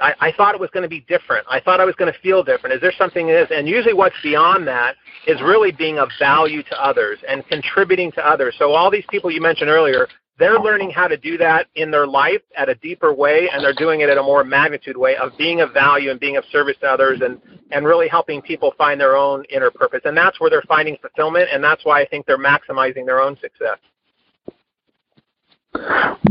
I, 0.00 0.14
I 0.20 0.32
thought 0.32 0.54
it 0.54 0.60
was 0.60 0.70
going 0.70 0.82
to 0.82 0.88
be 0.88 1.00
different. 1.08 1.46
I 1.50 1.60
thought 1.60 1.80
I 1.80 1.84
was 1.84 1.94
going 1.94 2.12
to 2.12 2.18
feel 2.20 2.42
different. 2.42 2.74
Is 2.74 2.80
there 2.80 2.92
something 2.98 3.28
is? 3.28 3.48
And 3.50 3.66
usually 3.68 3.94
what's 3.94 4.16
beyond 4.22 4.66
that 4.68 4.96
is 5.26 5.40
really 5.40 5.72
being 5.72 5.98
of 5.98 6.08
value 6.18 6.62
to 6.64 6.84
others 6.84 7.18
and 7.28 7.46
contributing 7.48 8.12
to 8.12 8.26
others. 8.26 8.54
So 8.58 8.72
all 8.72 8.90
these 8.90 9.04
people 9.08 9.30
you 9.30 9.40
mentioned 9.40 9.70
earlier, 9.70 10.08
they're 10.38 10.58
learning 10.58 10.90
how 10.90 11.08
to 11.08 11.16
do 11.16 11.38
that 11.38 11.66
in 11.76 11.90
their 11.90 12.06
life 12.06 12.42
at 12.56 12.68
a 12.68 12.74
deeper 12.76 13.14
way 13.14 13.48
and 13.52 13.64
they're 13.64 13.72
doing 13.72 14.00
it 14.00 14.10
at 14.10 14.18
a 14.18 14.22
more 14.22 14.44
magnitude 14.44 14.96
way 14.96 15.16
of 15.16 15.32
being 15.38 15.62
of 15.62 15.72
value 15.72 16.10
and 16.10 16.20
being 16.20 16.36
of 16.36 16.44
service 16.52 16.76
to 16.80 16.86
others 16.86 17.20
and, 17.24 17.40
and 17.70 17.86
really 17.86 18.08
helping 18.08 18.42
people 18.42 18.74
find 18.76 19.00
their 19.00 19.16
own 19.16 19.44
inner 19.44 19.70
purpose. 19.70 20.02
And 20.04 20.16
that's 20.16 20.38
where 20.40 20.50
they're 20.50 20.62
finding 20.68 20.98
fulfillment 21.00 21.48
and 21.52 21.64
that's 21.64 21.84
why 21.86 22.02
I 22.02 22.06
think 22.06 22.26
they're 22.26 22.38
maximizing 22.38 23.06
their 23.06 23.20
own 23.20 23.38
success. 23.40 23.78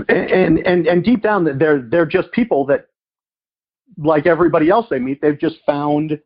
And 0.09 0.59
and 0.59 0.87
and 0.87 1.03
deep 1.03 1.21
down 1.21 1.43
they're 1.43 1.81
they're 1.81 2.05
just 2.05 2.31
people 2.31 2.65
that 2.65 2.87
like 3.97 4.25
everybody 4.25 4.69
else 4.69 4.87
they 4.89 4.99
meet, 4.99 5.21
they've 5.21 5.39
just 5.39 5.57
found 5.65 6.19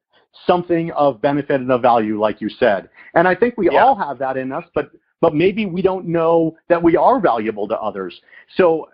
something 0.46 0.92
of 0.92 1.22
benefit 1.22 1.62
and 1.62 1.72
of 1.72 1.82
value, 1.82 2.20
like 2.20 2.42
you 2.42 2.50
said. 2.50 2.90
And 3.16 3.28
I 3.28 3.36
think 3.36 3.58
we 3.58 3.70
yeah. 3.72 3.84
all 3.84 3.96
have 3.96 4.20
that 4.20 4.38
in 4.38 4.52
us, 4.52 4.66
but 4.74 4.92
but 5.22 5.36
maybe 5.36 5.66
we 5.66 5.82
don't 5.82 6.06
know 6.06 6.56
that 6.70 6.82
we 6.82 6.96
are 6.96 7.20
valuable 7.20 7.68
to 7.68 7.78
others. 7.78 8.22
So 8.56 8.88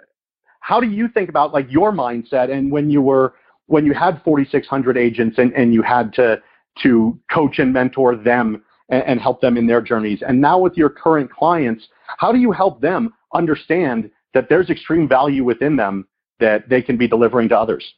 how 0.65 0.79
do 0.79 0.88
you 0.88 1.07
think 1.07 1.29
about 1.29 1.53
like 1.53 1.71
your 1.71 1.91
mindset 1.91 2.51
and 2.51 2.71
when 2.71 2.89
you 2.89 3.01
were 3.01 3.35
when 3.67 3.85
you 3.85 3.93
had 3.93 4.21
4600 4.23 4.97
agents 4.97 5.38
and, 5.38 5.53
and 5.53 5.73
you 5.73 5.81
had 5.83 6.11
to 6.13 6.41
to 6.81 7.19
coach 7.31 7.59
and 7.59 7.71
mentor 7.71 8.15
them 8.15 8.63
and, 8.89 9.03
and 9.03 9.19
help 9.21 9.41
them 9.41 9.57
in 9.57 9.67
their 9.67 9.81
journeys 9.81 10.23
and 10.27 10.41
now 10.41 10.57
with 10.57 10.75
your 10.75 10.89
current 10.89 11.31
clients 11.31 11.88
how 12.17 12.31
do 12.31 12.39
you 12.39 12.51
help 12.51 12.81
them 12.81 13.13
understand 13.35 14.09
that 14.33 14.49
there's 14.49 14.71
extreme 14.71 15.07
value 15.07 15.43
within 15.43 15.75
them 15.75 16.07
that 16.39 16.67
they 16.67 16.81
can 16.81 16.97
be 16.97 17.07
delivering 17.07 17.47
to 17.47 17.57
others 17.57 17.93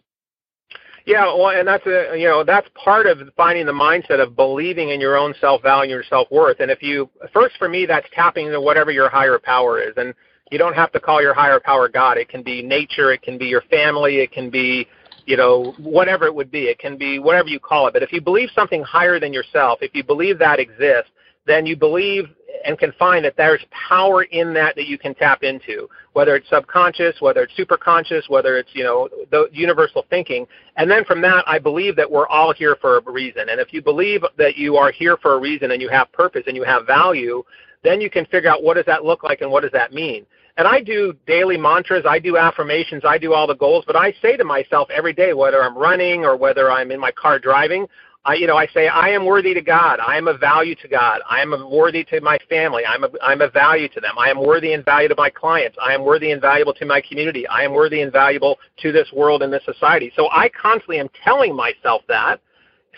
yeah, 1.07 1.23
well, 1.33 1.57
and 1.57 1.65
that's 1.65 1.85
a 1.87 2.17
you 2.17 2.27
know 2.27 2.43
that's 2.43 2.67
part 2.75 3.05
of 3.07 3.19
finding 3.37 3.65
the 3.65 3.71
mindset 3.71 4.21
of 4.21 4.35
believing 4.35 4.89
in 4.89 4.99
your 4.99 5.15
own 5.15 5.33
self 5.39 5.61
value, 5.61 5.93
your 5.93 6.03
self 6.03 6.29
worth. 6.29 6.59
And 6.59 6.69
if 6.69 6.83
you 6.83 7.09
first 7.33 7.55
for 7.57 7.69
me, 7.69 7.85
that's 7.85 8.05
tapping 8.13 8.47
into 8.47 8.59
whatever 8.59 8.91
your 8.91 9.07
higher 9.07 9.39
power 9.39 9.81
is, 9.81 9.93
and 9.95 10.13
you 10.51 10.57
don't 10.57 10.73
have 10.73 10.91
to 10.91 10.99
call 10.99 11.21
your 11.21 11.33
higher 11.33 11.61
power 11.61 11.87
God. 11.87 12.17
It 12.17 12.27
can 12.27 12.43
be 12.43 12.61
nature, 12.61 13.13
it 13.13 13.21
can 13.21 13.37
be 13.37 13.45
your 13.45 13.61
family, 13.61 14.17
it 14.17 14.33
can 14.33 14.49
be 14.49 14.85
you 15.25 15.37
know 15.37 15.73
whatever 15.79 16.25
it 16.25 16.35
would 16.35 16.51
be. 16.51 16.63
It 16.63 16.77
can 16.77 16.97
be 16.97 17.19
whatever 17.19 17.47
you 17.47 17.61
call 17.61 17.87
it. 17.87 17.93
But 17.93 18.03
if 18.03 18.11
you 18.11 18.19
believe 18.19 18.49
something 18.53 18.83
higher 18.83 19.17
than 19.17 19.31
yourself, 19.31 19.79
if 19.81 19.95
you 19.95 20.03
believe 20.03 20.37
that 20.39 20.59
exists, 20.59 21.11
then 21.47 21.65
you 21.65 21.75
believe 21.75 22.25
and 22.65 22.77
can 22.77 22.91
find 22.93 23.23
that 23.25 23.35
there's 23.37 23.63
power 23.71 24.23
in 24.23 24.53
that 24.53 24.75
that 24.75 24.87
you 24.87 24.97
can 24.97 25.15
tap 25.15 25.43
into, 25.43 25.87
whether 26.13 26.35
it's 26.35 26.49
subconscious, 26.49 27.15
whether 27.19 27.43
it's 27.43 27.53
superconscious, 27.57 28.29
whether 28.29 28.57
it's 28.57 28.69
you 28.73 28.83
know 28.83 29.09
the 29.31 29.47
universal 29.51 30.05
thinking. 30.09 30.45
And 30.75 30.89
then 30.89 31.05
from 31.05 31.21
that, 31.21 31.43
I 31.47 31.59
believe 31.59 31.95
that 31.95 32.09
we're 32.09 32.27
all 32.27 32.53
here 32.53 32.75
for 32.79 32.97
a 32.97 33.11
reason. 33.11 33.49
And 33.49 33.59
if 33.59 33.73
you 33.73 33.81
believe 33.81 34.21
that 34.37 34.57
you 34.57 34.75
are 34.75 34.91
here 34.91 35.17
for 35.17 35.33
a 35.33 35.39
reason 35.39 35.71
and 35.71 35.81
you 35.81 35.89
have 35.89 36.11
purpose 36.11 36.43
and 36.47 36.55
you 36.55 36.63
have 36.63 36.85
value, 36.85 37.43
then 37.83 38.01
you 38.01 38.09
can 38.09 38.25
figure 38.25 38.49
out 38.49 38.63
what 38.63 38.75
does 38.75 38.85
that 38.85 39.05
look 39.05 39.23
like 39.23 39.41
and 39.41 39.49
what 39.49 39.63
does 39.63 39.71
that 39.71 39.93
mean. 39.93 40.25
And 40.57 40.67
I 40.67 40.81
do 40.81 41.13
daily 41.27 41.55
mantras, 41.55 42.03
I 42.09 42.17
do 42.17 42.35
affirmations, 42.35 43.03
I 43.07 43.19
do 43.19 43.31
all 43.31 43.45
the 43.45 43.55
goals, 43.55 43.83
but 43.85 43.95
I 43.95 44.11
say 44.23 44.35
to 44.37 44.43
myself 44.43 44.89
every 44.89 45.13
day, 45.13 45.33
whether 45.33 45.63
I'm 45.63 45.77
running 45.77 46.25
or 46.25 46.35
whether 46.35 46.71
I'm 46.71 46.89
in 46.89 46.99
my 46.99 47.11
car 47.11 47.37
driving, 47.37 47.87
I, 48.25 48.33
you 48.35 48.45
know, 48.45 48.57
I 48.57 48.67
say 48.67 48.87
I 48.87 49.09
am 49.09 49.25
worthy 49.25 49.53
to 49.53 49.61
God. 49.61 49.99
I 50.05 50.17
am 50.17 50.27
of 50.27 50.39
value 50.39 50.75
to 50.75 50.87
God. 50.87 51.21
I 51.29 51.41
am 51.41 51.53
worthy 51.71 52.03
to 52.05 52.19
my 52.19 52.37
family. 52.49 52.83
I'm 52.85 53.05
a, 53.05 53.09
I'm 53.23 53.41
a 53.41 53.49
value 53.49 53.87
to 53.89 54.01
them. 54.01 54.17
I 54.17 54.29
am 54.29 54.43
worthy 54.43 54.73
and 54.73 54.83
valuable 54.83 55.15
to 55.15 55.21
my 55.21 55.29
clients. 55.29 55.77
I 55.81 55.93
am 55.93 56.03
worthy 56.03 56.31
and 56.31 56.41
valuable 56.41 56.73
to 56.73 56.85
my 56.85 57.01
community. 57.01 57.47
I 57.47 57.63
am 57.63 57.73
worthy 57.73 58.01
and 58.01 58.11
valuable 58.11 58.57
to 58.81 58.91
this 58.91 59.07
world 59.13 59.43
and 59.43 59.53
this 59.53 59.63
society. 59.63 60.11
So 60.15 60.29
I 60.29 60.49
constantly 60.49 60.99
am 60.99 61.07
telling 61.23 61.55
myself 61.55 62.01
that 62.09 62.41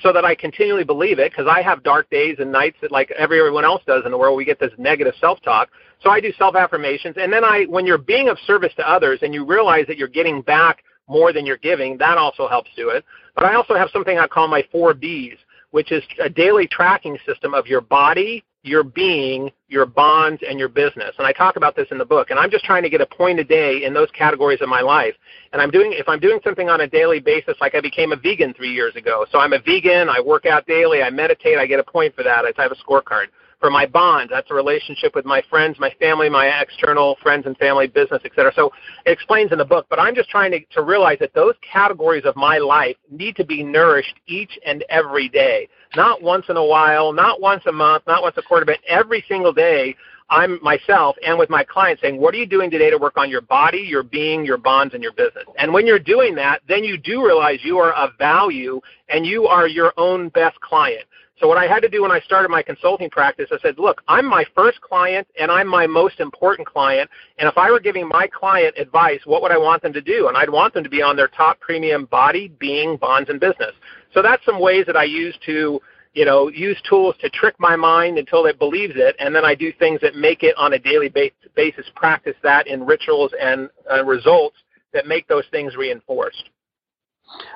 so 0.01 0.13
that 0.13 0.25
I 0.25 0.33
continually 0.33 0.83
believe 0.83 1.19
it 1.19 1.31
because 1.31 1.47
I 1.47 1.61
have 1.61 1.83
dark 1.83 2.09
days 2.09 2.37
and 2.39 2.51
nights 2.51 2.77
that 2.81 2.91
like 2.91 3.11
everyone 3.11 3.65
else 3.65 3.83
does 3.85 4.03
in 4.05 4.11
the 4.11 4.17
world. 4.17 4.37
We 4.37 4.45
get 4.45 4.59
this 4.59 4.71
negative 4.77 5.13
self-talk. 5.19 5.69
So 6.01 6.09
I 6.09 6.21
do 6.21 6.31
self-affirmations. 6.37 7.17
And 7.19 7.31
then 7.31 7.43
I, 7.43 7.65
when 7.65 7.85
you're 7.85 7.97
being 7.97 8.29
of 8.29 8.39
service 8.47 8.73
to 8.77 8.89
others 8.89 9.19
and 9.21 9.33
you 9.33 9.45
realize 9.45 9.85
that 9.87 9.97
you're 9.97 10.07
getting 10.07 10.41
back 10.41 10.83
more 11.09 11.33
than 11.33 11.45
you're 11.45 11.57
giving, 11.57 11.97
that 11.97 12.17
also 12.17 12.47
helps 12.47 12.69
do 12.75 12.89
it. 12.89 13.03
But 13.35 13.45
I 13.45 13.55
also 13.55 13.75
have 13.75 13.89
something 13.91 14.17
I 14.17 14.27
call 14.27 14.47
my 14.47 14.63
four 14.71 14.93
B's, 14.93 15.37
which 15.71 15.91
is 15.91 16.03
a 16.21 16.29
daily 16.29 16.67
tracking 16.67 17.17
system 17.25 17.53
of 17.53 17.67
your 17.67 17.81
body, 17.81 18.43
your 18.63 18.83
being, 18.83 19.51
your 19.69 19.85
bonds, 19.85 20.41
and 20.47 20.59
your 20.59 20.67
business. 20.67 21.13
And 21.17 21.25
I 21.25 21.31
talk 21.31 21.55
about 21.55 21.75
this 21.75 21.87
in 21.91 21.97
the 21.97 22.05
book. 22.05 22.29
And 22.29 22.39
I'm 22.39 22.51
just 22.51 22.65
trying 22.65 22.83
to 22.83 22.89
get 22.89 23.01
a 23.01 23.05
point 23.05 23.39
a 23.39 23.43
day 23.43 23.83
in 23.85 23.93
those 23.93 24.09
categories 24.11 24.59
of 24.61 24.67
my 24.67 24.81
life. 24.81 25.15
And 25.53 25.61
I'm 25.61 25.71
doing 25.71 25.93
if 25.93 26.09
I'm 26.09 26.19
doing 26.19 26.39
something 26.43 26.69
on 26.69 26.81
a 26.81 26.87
daily 26.87 27.19
basis, 27.19 27.55
like 27.61 27.75
I 27.75 27.81
became 27.81 28.11
a 28.11 28.17
vegan 28.17 28.53
three 28.53 28.73
years 28.73 28.95
ago. 28.95 29.25
So 29.31 29.39
I'm 29.39 29.53
a 29.53 29.59
vegan. 29.59 30.09
I 30.09 30.19
work 30.19 30.45
out 30.45 30.67
daily. 30.67 31.01
I 31.01 31.09
meditate. 31.09 31.57
I 31.57 31.67
get 31.67 31.79
a 31.79 31.83
point 31.83 32.15
for 32.15 32.23
that. 32.23 32.45
I 32.45 32.61
have 32.61 32.71
a 32.71 32.75
scorecard 32.75 33.27
for 33.59 33.69
my 33.69 33.85
bonds. 33.85 34.31
That's 34.31 34.49
a 34.51 34.53
relationship 34.53 35.15
with 35.15 35.25
my 35.25 35.41
friends, 35.49 35.77
my 35.79 35.93
family, 35.99 36.29
my 36.29 36.47
external 36.61 37.17
friends 37.21 37.45
and 37.45 37.57
family, 37.57 37.87
business, 37.87 38.21
etc. 38.23 38.51
So 38.55 38.71
it 39.05 39.11
explains 39.11 39.51
in 39.51 39.57
the 39.57 39.65
book, 39.65 39.87
but 39.89 39.99
I'm 39.99 40.15
just 40.15 40.29
trying 40.29 40.51
to, 40.51 40.59
to 40.71 40.81
realize 40.81 41.17
that 41.19 41.33
those 41.33 41.55
categories 41.61 42.23
of 42.25 42.35
my 42.35 42.57
life 42.57 42.95
need 43.11 43.35
to 43.35 43.45
be 43.45 43.63
nourished 43.63 44.15
each 44.27 44.57
and 44.65 44.83
every 44.89 45.29
day. 45.29 45.67
Not 45.95 46.21
once 46.21 46.45
in 46.49 46.57
a 46.57 46.65
while, 46.65 47.11
not 47.11 47.41
once 47.41 47.63
a 47.67 47.71
month, 47.71 48.03
not 48.07 48.21
once 48.21 48.35
a 48.37 48.41
quarter, 48.41 48.65
but 48.65 48.79
every 48.87 49.23
single 49.27 49.53
day 49.53 49.95
I'm 50.29 50.59
myself 50.61 51.15
and 51.25 51.39
with 51.39 51.49
my 51.49 51.63
clients 51.63 52.01
saying, 52.01 52.19
what 52.19 52.35
are 52.35 52.37
you 52.37 52.45
doing 52.45 52.69
today 52.69 52.91
to 52.91 52.97
work 52.97 53.17
on 53.17 53.29
your 53.29 53.41
body, 53.41 53.79
your 53.79 54.03
being, 54.03 54.45
your 54.45 54.57
bonds, 54.57 54.93
and 54.93 55.01
your 55.01 55.13
business? 55.13 55.45
And 55.57 55.73
when 55.73 55.87
you're 55.87 55.97
doing 55.99 56.35
that, 56.35 56.61
then 56.67 56.83
you 56.83 56.97
do 56.97 57.25
realize 57.25 57.59
you 57.63 57.79
are 57.79 57.93
of 57.93 58.11
value 58.17 58.79
and 59.09 59.25
you 59.25 59.47
are 59.47 59.67
your 59.67 59.91
own 59.97 60.29
best 60.29 60.59
client. 60.61 61.05
So 61.39 61.47
what 61.47 61.57
I 61.57 61.67
had 61.67 61.79
to 61.81 61.89
do 61.89 62.01
when 62.01 62.11
I 62.11 62.19
started 62.19 62.49
my 62.49 62.61
consulting 62.61 63.09
practice, 63.09 63.47
I 63.51 63.57
said, 63.61 63.79
look, 63.79 64.01
I'm 64.07 64.25
my 64.25 64.45
first 64.55 64.81
client 64.81 65.25
and 65.39 65.49
I'm 65.49 65.67
my 65.67 65.87
most 65.87 66.19
important 66.19 66.67
client. 66.67 67.09
And 67.37 67.47
if 67.47 67.57
I 67.57 67.71
were 67.71 67.79
giving 67.79 68.07
my 68.07 68.27
client 68.27 68.75
advice, 68.77 69.21
what 69.25 69.41
would 69.41 69.51
I 69.51 69.57
want 69.57 69.81
them 69.81 69.93
to 69.93 70.01
do? 70.01 70.27
And 70.27 70.35
I'd 70.35 70.49
want 70.49 70.73
them 70.73 70.83
to 70.83 70.89
be 70.89 71.01
on 71.01 71.15
their 71.15 71.29
top 71.29 71.59
premium 71.61 72.05
body, 72.05 72.49
being, 72.59 72.97
bonds, 72.97 73.29
and 73.29 73.39
business. 73.39 73.71
So 74.13 74.21
that's 74.21 74.43
some 74.45 74.59
ways 74.59 74.85
that 74.87 74.97
I 74.97 75.05
use 75.05 75.37
to, 75.45 75.79
you 76.13 76.25
know, 76.25 76.49
use 76.49 76.77
tools 76.89 77.15
to 77.21 77.29
trick 77.29 77.55
my 77.57 77.75
mind 77.77 78.17
until 78.17 78.45
it 78.45 78.59
believes 78.59 78.95
it. 78.97 79.15
And 79.19 79.33
then 79.33 79.45
I 79.45 79.55
do 79.55 79.71
things 79.71 80.01
that 80.01 80.15
make 80.15 80.43
it 80.43 80.55
on 80.57 80.73
a 80.73 80.79
daily 80.79 81.09
basis, 81.55 81.85
practice 81.95 82.35
that 82.43 82.67
in 82.67 82.85
rituals 82.85 83.31
and 83.39 83.69
uh, 83.89 84.03
results 84.03 84.57
that 84.91 85.07
make 85.07 85.27
those 85.27 85.45
things 85.51 85.77
reinforced. 85.77 86.49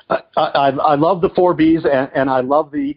I, 0.10 0.22
I, 0.38 0.70
I 0.70 0.96
love 0.96 1.20
the 1.20 1.30
four 1.30 1.54
Bs 1.56 1.86
and, 1.92 2.10
and 2.14 2.30
I 2.30 2.42
love 2.42 2.72
the 2.72 2.96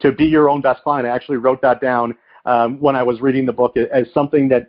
to 0.00 0.12
be 0.12 0.24
your 0.24 0.48
own 0.48 0.60
best 0.60 0.82
client. 0.82 1.06
I 1.06 1.10
actually 1.10 1.38
wrote 1.38 1.60
that 1.62 1.80
down 1.80 2.16
um, 2.44 2.80
when 2.80 2.96
I 2.96 3.02
was 3.02 3.20
reading 3.20 3.46
the 3.46 3.52
book 3.52 3.76
as 3.76 4.06
something 4.12 4.48
that 4.48 4.68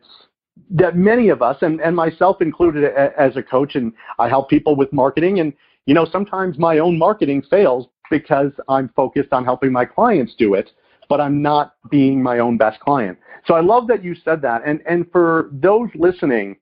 that 0.72 0.96
many 0.98 1.30
of 1.30 1.42
us, 1.42 1.58
and, 1.62 1.80
and 1.82 1.96
myself 1.96 2.42
included 2.42 2.84
as 2.84 3.38
a 3.38 3.44
coach, 3.44 3.76
and 3.76 3.94
I 4.20 4.28
help 4.28 4.50
people 4.50 4.76
with 4.76 4.92
marketing. 4.92 5.40
And 5.40 5.54
you 5.86 5.94
know, 5.94 6.06
sometimes 6.12 6.58
my 6.60 6.80
own 6.80 6.98
marketing 6.98 7.44
fails 7.50 7.88
because 8.12 8.52
I'm 8.68 8.90
focused 8.96 9.32
on 9.32 9.46
helping 9.46 9.72
my 9.72 9.86
clients 9.86 10.36
do 10.38 10.56
it, 10.56 10.72
but 11.08 11.22
I'm 11.22 11.42
not 11.42 11.76
being 11.90 12.22
my 12.22 12.40
own 12.40 12.58
best 12.58 12.80
client. 12.82 13.18
So 13.46 13.54
I 13.54 13.62
love 13.62 13.88
that 13.88 14.04
you 14.04 14.16
said 14.16 14.42
that. 14.42 14.64
And 14.66 14.82
and 14.88 15.10
for 15.12 15.50
those 15.54 15.90
listening, 15.96 16.58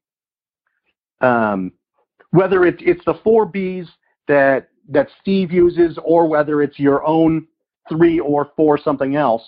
um, 1.21 1.71
whether 2.31 2.65
it's 2.65 2.81
it's 2.85 3.03
the 3.05 3.15
four 3.23 3.51
Bs 3.51 3.87
that 4.27 4.69
that 4.89 5.07
Steve 5.19 5.51
uses, 5.51 5.97
or 6.03 6.27
whether 6.27 6.61
it's 6.61 6.79
your 6.79 7.05
own 7.05 7.47
three 7.89 8.19
or 8.19 8.51
four 8.55 8.77
something 8.77 9.15
else, 9.15 9.43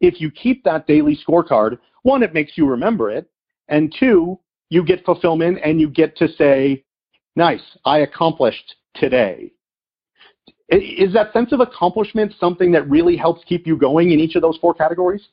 if 0.00 0.20
you 0.20 0.30
keep 0.30 0.64
that 0.64 0.86
daily 0.86 1.18
scorecard, 1.26 1.78
one, 2.02 2.22
it 2.22 2.34
makes 2.34 2.52
you 2.56 2.66
remember 2.66 3.10
it, 3.10 3.30
and 3.68 3.94
two, 3.98 4.38
you 4.70 4.84
get 4.84 5.04
fulfillment 5.04 5.58
and 5.64 5.80
you 5.80 5.88
get 5.88 6.16
to 6.16 6.28
say, 6.28 6.84
nice, 7.36 7.62
I 7.84 7.98
accomplished 7.98 8.76
today. 8.94 9.52
Is 10.68 11.12
that 11.12 11.32
sense 11.32 11.52
of 11.52 11.60
accomplishment 11.60 12.34
something 12.40 12.72
that 12.72 12.88
really 12.88 13.16
helps 13.16 13.44
keep 13.44 13.66
you 13.66 13.76
going 13.76 14.10
in 14.12 14.20
each 14.20 14.34
of 14.34 14.42
those 14.42 14.56
four 14.58 14.74
categories? 14.74 15.28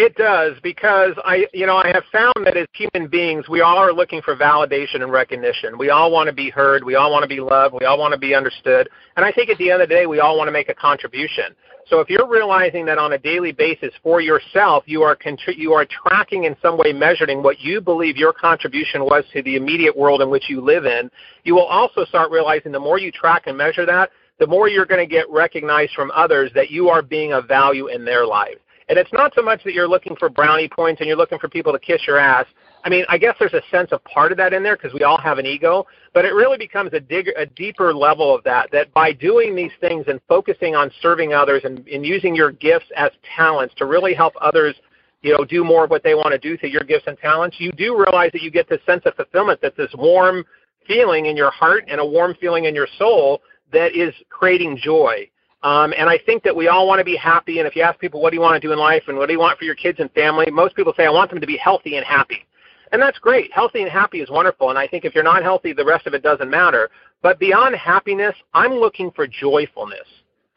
It 0.00 0.14
does 0.14 0.52
because 0.62 1.14
I, 1.24 1.48
you 1.52 1.66
know, 1.66 1.78
I 1.78 1.88
have 1.88 2.04
found 2.12 2.46
that 2.46 2.56
as 2.56 2.68
human 2.72 3.10
beings, 3.10 3.48
we 3.48 3.62
all 3.62 3.78
are 3.78 3.92
looking 3.92 4.22
for 4.22 4.36
validation 4.36 5.02
and 5.02 5.10
recognition. 5.10 5.76
We 5.76 5.90
all 5.90 6.12
want 6.12 6.28
to 6.28 6.32
be 6.32 6.50
heard. 6.50 6.84
We 6.84 6.94
all 6.94 7.10
want 7.10 7.24
to 7.24 7.28
be 7.28 7.40
loved. 7.40 7.74
We 7.74 7.84
all 7.84 7.98
want 7.98 8.12
to 8.12 8.18
be 8.18 8.32
understood. 8.32 8.88
And 9.16 9.26
I 9.26 9.32
think 9.32 9.50
at 9.50 9.58
the 9.58 9.72
end 9.72 9.82
of 9.82 9.88
the 9.88 9.94
day, 9.96 10.06
we 10.06 10.20
all 10.20 10.38
want 10.38 10.46
to 10.46 10.52
make 10.52 10.68
a 10.68 10.74
contribution. 10.74 11.46
So 11.88 11.98
if 11.98 12.08
you're 12.08 12.28
realizing 12.28 12.86
that 12.86 12.96
on 12.96 13.14
a 13.14 13.18
daily 13.18 13.50
basis 13.50 13.92
for 14.00 14.20
yourself, 14.20 14.84
you 14.86 15.02
are 15.02 15.16
contri- 15.16 15.56
you 15.56 15.72
are 15.72 15.84
tracking 15.84 16.44
in 16.44 16.54
some 16.62 16.78
way, 16.78 16.92
measuring 16.92 17.42
what 17.42 17.58
you 17.58 17.80
believe 17.80 18.16
your 18.16 18.32
contribution 18.32 19.04
was 19.04 19.24
to 19.32 19.42
the 19.42 19.56
immediate 19.56 19.96
world 19.96 20.22
in 20.22 20.30
which 20.30 20.48
you 20.48 20.60
live 20.60 20.86
in, 20.86 21.10
you 21.42 21.56
will 21.56 21.66
also 21.66 22.04
start 22.04 22.30
realizing 22.30 22.70
the 22.70 22.78
more 22.78 23.00
you 23.00 23.10
track 23.10 23.48
and 23.48 23.58
measure 23.58 23.84
that, 23.84 24.10
the 24.38 24.46
more 24.46 24.68
you're 24.68 24.86
going 24.86 25.04
to 25.04 25.12
get 25.12 25.28
recognized 25.28 25.92
from 25.94 26.12
others 26.14 26.52
that 26.54 26.70
you 26.70 26.88
are 26.88 27.02
being 27.02 27.32
of 27.32 27.48
value 27.48 27.88
in 27.88 28.04
their 28.04 28.24
lives. 28.24 28.60
And 28.88 28.98
it's 28.98 29.12
not 29.12 29.34
so 29.34 29.42
much 29.42 29.62
that 29.64 29.74
you're 29.74 29.88
looking 29.88 30.16
for 30.16 30.28
brownie 30.28 30.68
points 30.68 31.00
and 31.00 31.08
you're 31.08 31.16
looking 31.16 31.38
for 31.38 31.48
people 31.48 31.72
to 31.72 31.78
kiss 31.78 32.06
your 32.06 32.18
ass. 32.18 32.46
I 32.84 32.88
mean, 32.88 33.04
I 33.08 33.18
guess 33.18 33.34
there's 33.38 33.52
a 33.54 33.62
sense 33.70 33.92
of 33.92 34.02
part 34.04 34.32
of 34.32 34.38
that 34.38 34.52
in 34.52 34.62
there 34.62 34.76
because 34.76 34.94
we 34.94 35.02
all 35.02 35.18
have 35.18 35.38
an 35.38 35.46
ego, 35.46 35.86
but 36.14 36.24
it 36.24 36.32
really 36.32 36.56
becomes 36.56 36.92
a, 36.94 37.00
dig- 37.00 37.32
a 37.36 37.44
deeper 37.44 37.92
level 37.92 38.34
of 38.34 38.42
that. 38.44 38.70
That 38.72 38.92
by 38.94 39.12
doing 39.12 39.54
these 39.54 39.72
things 39.80 40.06
and 40.08 40.20
focusing 40.28 40.74
on 40.74 40.90
serving 41.02 41.34
others 41.34 41.62
and, 41.64 41.86
and 41.88 42.06
using 42.06 42.34
your 42.34 42.50
gifts 42.50 42.86
as 42.96 43.10
talents 43.36 43.74
to 43.78 43.84
really 43.84 44.14
help 44.14 44.32
others, 44.40 44.74
you 45.22 45.36
know, 45.36 45.44
do 45.44 45.64
more 45.64 45.84
of 45.84 45.90
what 45.90 46.02
they 46.02 46.14
want 46.14 46.32
to 46.32 46.38
do 46.38 46.56
through 46.56 46.70
your 46.70 46.84
gifts 46.84 47.08
and 47.08 47.18
talents, 47.18 47.56
you 47.58 47.72
do 47.72 47.98
realize 47.98 48.30
that 48.32 48.42
you 48.42 48.50
get 48.50 48.68
this 48.68 48.80
sense 48.86 49.02
of 49.04 49.14
fulfillment. 49.16 49.60
That 49.60 49.76
this 49.76 49.90
warm 49.94 50.44
feeling 50.86 51.26
in 51.26 51.36
your 51.36 51.50
heart 51.50 51.84
and 51.88 52.00
a 52.00 52.06
warm 52.06 52.34
feeling 52.40 52.64
in 52.64 52.74
your 52.74 52.88
soul 52.96 53.42
that 53.72 53.94
is 53.94 54.14
creating 54.30 54.78
joy. 54.82 55.28
Um, 55.62 55.92
and 55.98 56.08
I 56.08 56.18
think 56.24 56.44
that 56.44 56.54
we 56.54 56.68
all 56.68 56.86
want 56.86 57.00
to 57.00 57.04
be 57.04 57.16
happy. 57.16 57.58
And 57.58 57.66
if 57.66 57.74
you 57.74 57.82
ask 57.82 57.98
people, 57.98 58.22
what 58.22 58.30
do 58.30 58.36
you 58.36 58.42
want 58.42 58.60
to 58.60 58.66
do 58.66 58.72
in 58.72 58.78
life 58.78 59.04
and 59.08 59.18
what 59.18 59.26
do 59.26 59.32
you 59.32 59.40
want 59.40 59.58
for 59.58 59.64
your 59.64 59.74
kids 59.74 59.98
and 59.98 60.10
family, 60.12 60.46
most 60.50 60.76
people 60.76 60.94
say, 60.96 61.04
I 61.04 61.10
want 61.10 61.30
them 61.30 61.40
to 61.40 61.46
be 61.46 61.56
healthy 61.56 61.96
and 61.96 62.06
happy. 62.06 62.46
And 62.92 63.02
that's 63.02 63.18
great. 63.18 63.52
Healthy 63.52 63.82
and 63.82 63.90
happy 63.90 64.20
is 64.20 64.30
wonderful. 64.30 64.70
And 64.70 64.78
I 64.78 64.86
think 64.86 65.04
if 65.04 65.14
you're 65.14 65.24
not 65.24 65.42
healthy, 65.42 65.72
the 65.72 65.84
rest 65.84 66.06
of 66.06 66.14
it 66.14 66.22
doesn't 66.22 66.48
matter. 66.48 66.90
But 67.22 67.38
beyond 67.38 67.74
happiness, 67.76 68.34
I'm 68.54 68.72
looking 68.72 69.10
for 69.10 69.26
joyfulness. 69.26 70.06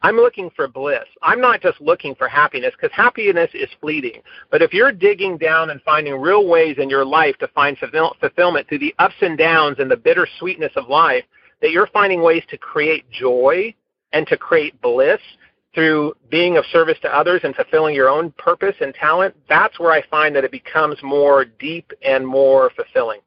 I'm 0.04 0.16
looking 0.16 0.50
for 0.56 0.66
bliss. 0.66 1.04
I'm 1.22 1.40
not 1.40 1.60
just 1.60 1.80
looking 1.80 2.14
for 2.16 2.26
happiness 2.26 2.72
because 2.76 2.94
happiness 2.94 3.50
is 3.54 3.68
fleeting. 3.80 4.20
But 4.50 4.62
if 4.62 4.72
you're 4.72 4.90
digging 4.90 5.38
down 5.38 5.70
and 5.70 5.80
finding 5.82 6.20
real 6.20 6.48
ways 6.48 6.76
in 6.78 6.90
your 6.90 7.04
life 7.04 7.36
to 7.38 7.48
find 7.48 7.78
fulfillment 7.78 8.68
through 8.68 8.80
the 8.80 8.94
ups 8.98 9.14
and 9.20 9.38
downs 9.38 9.76
and 9.78 9.90
the 9.90 9.96
bittersweetness 9.96 10.72
of 10.74 10.88
life, 10.88 11.24
that 11.60 11.70
you're 11.70 11.86
finding 11.88 12.22
ways 12.22 12.42
to 12.50 12.58
create 12.58 13.08
joy 13.10 13.72
and 14.12 14.26
to 14.28 14.36
create 14.36 14.80
bliss 14.80 15.20
through 15.74 16.12
being 16.30 16.58
of 16.58 16.64
service 16.66 16.98
to 17.02 17.16
others 17.16 17.40
and 17.44 17.54
fulfilling 17.54 17.94
your 17.94 18.08
own 18.08 18.30
purpose 18.32 18.74
and 18.80 18.94
talent, 18.94 19.34
that's 19.48 19.78
where 19.80 19.90
I 19.92 20.02
find 20.08 20.36
that 20.36 20.44
it 20.44 20.50
becomes 20.50 20.96
more 21.02 21.44
deep 21.44 21.92
and 22.04 22.26
more 22.26 22.70
fulfilling. 22.76 23.20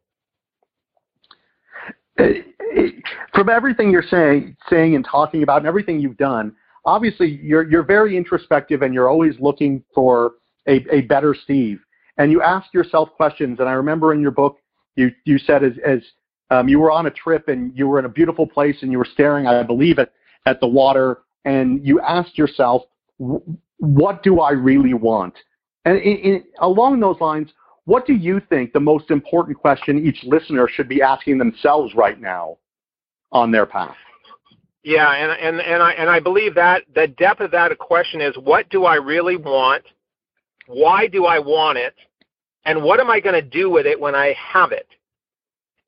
From 3.34 3.50
everything 3.50 3.92
you're 3.92 4.04
saying, 4.04 4.56
saying 4.70 4.96
and 4.96 5.06
talking 5.10 5.44
about, 5.44 5.58
and 5.58 5.68
everything 5.68 6.00
you've 6.00 6.18
done, 6.18 6.56
obviously 6.86 7.40
you're 7.42 7.70
you're 7.70 7.84
very 7.84 8.16
introspective 8.16 8.82
and 8.84 8.94
you're 8.94 9.10
always 9.10 9.36
looking 9.40 9.84
for 9.94 10.34
a, 10.68 10.86
a 10.92 11.02
better 11.02 11.36
Steve. 11.44 11.80
And 12.18 12.32
you 12.32 12.42
ask 12.42 12.74
yourself 12.74 13.10
questions. 13.18 13.60
And 13.60 13.68
I 13.68 13.74
remember 13.74 14.14
in 14.14 14.22
your 14.22 14.32
book, 14.32 14.60
you 14.96 15.12
you 15.26 15.38
said 15.40 15.64
as 15.64 15.74
as 15.86 16.00
um, 16.52 16.70
you 16.70 16.80
were 16.80 16.92
on 16.92 17.08
a 17.08 17.12
trip 17.12 17.48
and 17.48 17.76
you 17.76 17.88
were 17.88 18.00
in 18.00 18.06
a 18.06 18.10
beautiful 18.10 18.48
place 18.48 18.78
and 18.82 18.92
you 18.92 19.00
were 19.00 19.08
staring, 19.12 19.48
I 19.48 19.64
believe, 19.64 20.00
at 20.00 20.14
at 20.46 20.60
the 20.60 20.68
water 20.68 21.20
and 21.46 21.86
you 21.86 22.00
ask 22.02 22.38
yourself, 22.38 22.84
what 23.78 24.24
do 24.24 24.40
I 24.40 24.52
really 24.52 24.94
want? 24.94 25.34
And 25.86 25.98
in, 25.98 26.18
in, 26.18 26.44
along 26.60 27.00
those 27.00 27.20
lines, 27.20 27.52
what 27.86 28.08
do 28.08 28.14
you 28.14 28.42
think 28.50 28.74
the 28.74 28.80
most 28.80 29.12
important 29.12 29.58
question 29.58 30.06
each 30.06 30.24
listener 30.24 30.68
should 30.68 30.90
be 30.90 31.02
asking 31.02 31.38
themselves 31.38 31.94
right 31.96 32.20
now 32.20 32.58
on 33.32 33.52
their 33.52 33.66
path? 33.66 33.96
Yeah, 34.84 35.12
and 35.12 35.32
and 35.32 35.62
and 35.62 35.82
I 35.82 35.92
and 35.94 36.10
I 36.10 36.20
believe 36.20 36.54
that 36.56 36.84
the 36.94 37.08
depth 37.08 37.42
of 37.42 37.50
that 37.52 37.76
question 37.80 38.22
is 38.22 38.36
what 38.38 38.70
do 38.70 38.86
I 38.86 38.96
really 38.96 39.36
want? 39.36 39.84
Why 40.68 41.08
do 41.08 41.26
I 41.26 41.40
want 41.40 41.80
it? 41.80 41.96
And 42.66 42.84
what 42.84 43.00
am 43.00 43.10
I 43.10 43.20
going 43.20 43.34
to 43.34 43.42
do 43.42 43.70
with 43.70 43.86
it 43.86 44.00
when 44.00 44.16
I 44.16 44.36
have 44.38 44.72
it? 44.72 44.88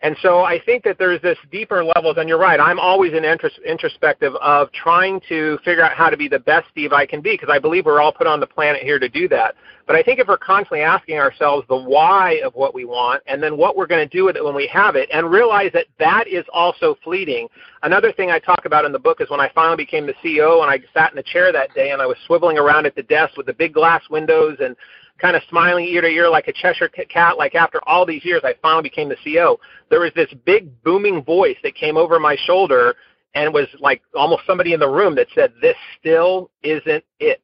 And 0.02 0.16
so 0.22 0.42
I 0.42 0.60
think 0.64 0.84
that 0.84 1.00
there's 1.00 1.22
this 1.24 1.40
deeper 1.52 1.84
levels, 1.84 2.18
and 2.18 2.30
you're 2.30 2.38
right. 2.38 2.60
I'm 2.60 2.80
always 2.80 3.14
in 3.14 3.24
intros- 3.24 3.64
introspective 3.66 4.36
of 4.36 4.72
trying 4.72 5.20
to 5.28 5.58
figure 5.66 5.84
out 5.84 5.94
how 5.94 6.12
to 6.12 6.18
be 6.18 6.28
the 6.28 6.38
best 6.38 6.68
Steve 6.70 6.94
I 6.94 7.08
can 7.08 7.20
be, 7.20 7.32
because 7.32 7.50
I 7.52 7.58
believe 7.58 7.88
we're 7.88 8.00
all 8.00 8.12
put 8.12 8.28
on 8.28 8.40
the 8.40 8.46
planet 8.46 8.84
here 8.84 9.00
to 9.00 9.10
do 9.10 9.28
that. 9.30 9.56
But 9.88 9.96
I 9.96 10.04
think 10.04 10.20
if 10.20 10.28
we're 10.28 10.38
constantly 10.38 10.82
asking 10.82 11.18
ourselves 11.18 11.66
the 11.68 11.78
why 11.78 12.42
of 12.46 12.54
what 12.54 12.76
we 12.76 12.86
want, 12.86 13.24
and 13.26 13.42
then 13.42 13.58
what 13.58 13.76
we're 13.76 13.88
going 13.88 14.08
to 14.08 14.18
do 14.18 14.24
with 14.26 14.36
it 14.36 14.44
when 14.44 14.54
we 14.54 14.68
have 14.68 14.96
it, 14.96 15.10
and 15.12 15.32
realize 15.32 15.72
that 15.74 15.88
that 15.98 16.28
is 16.28 16.46
also 16.54 16.96
fleeting. 17.04 17.48
Another 17.82 18.12
thing 18.12 18.30
I 18.30 18.38
talk 18.38 18.66
about 18.66 18.86
in 18.86 18.92
the 18.92 19.00
book 19.00 19.20
is 19.20 19.32
when 19.32 19.40
I 19.40 19.50
finally 19.56 19.78
became 19.78 20.06
the 20.06 20.14
CEO, 20.24 20.62
and 20.62 20.70
I 20.70 20.80
sat 20.94 21.12
in 21.12 21.16
the 21.16 21.24
chair 21.24 21.52
that 21.52 21.74
day, 21.74 21.90
and 21.90 22.04
I 22.04 22.06
was 22.06 22.18
swiveling 22.30 22.58
around 22.58 22.86
at 22.86 22.96
the 22.96 23.04
desk 23.04 23.36
with 23.36 23.48
the 23.48 23.54
big 23.54 23.74
glass 23.74 24.04
windows 24.12 24.58
and 24.60 24.76
kind 25.20 25.36
of 25.36 25.42
smiling 25.50 25.86
ear 25.86 26.02
to 26.02 26.08
ear 26.08 26.30
like 26.30 26.48
a 26.48 26.54
Cheshire 26.54 26.90
cat, 26.90 27.38
like 27.38 27.56
after 27.56 27.80
all 27.88 28.06
these 28.06 28.24
years, 28.24 28.42
I 28.44 28.54
finally 28.62 28.84
became 28.84 29.10
the 29.10 29.18
CEO. 29.26 29.58
There 29.90 30.00
was 30.00 30.12
this 30.16 30.30
big 30.46 30.82
booming 30.84 31.24
voice 31.24 31.58
that 31.64 31.76
came 31.76 31.98
over 31.98 32.20
my 32.20 32.36
shoulder 32.46 32.96
and 33.34 33.54
was 33.54 33.68
like 33.80 34.02
almost 34.16 34.44
somebody 34.46 34.74
in 34.74 34.80
the 34.80 34.90
room 34.90 35.16
that 35.16 35.28
said, 35.36 35.54
This 35.62 35.76
still 36.00 36.50
isn't 36.64 37.04
it. 37.20 37.42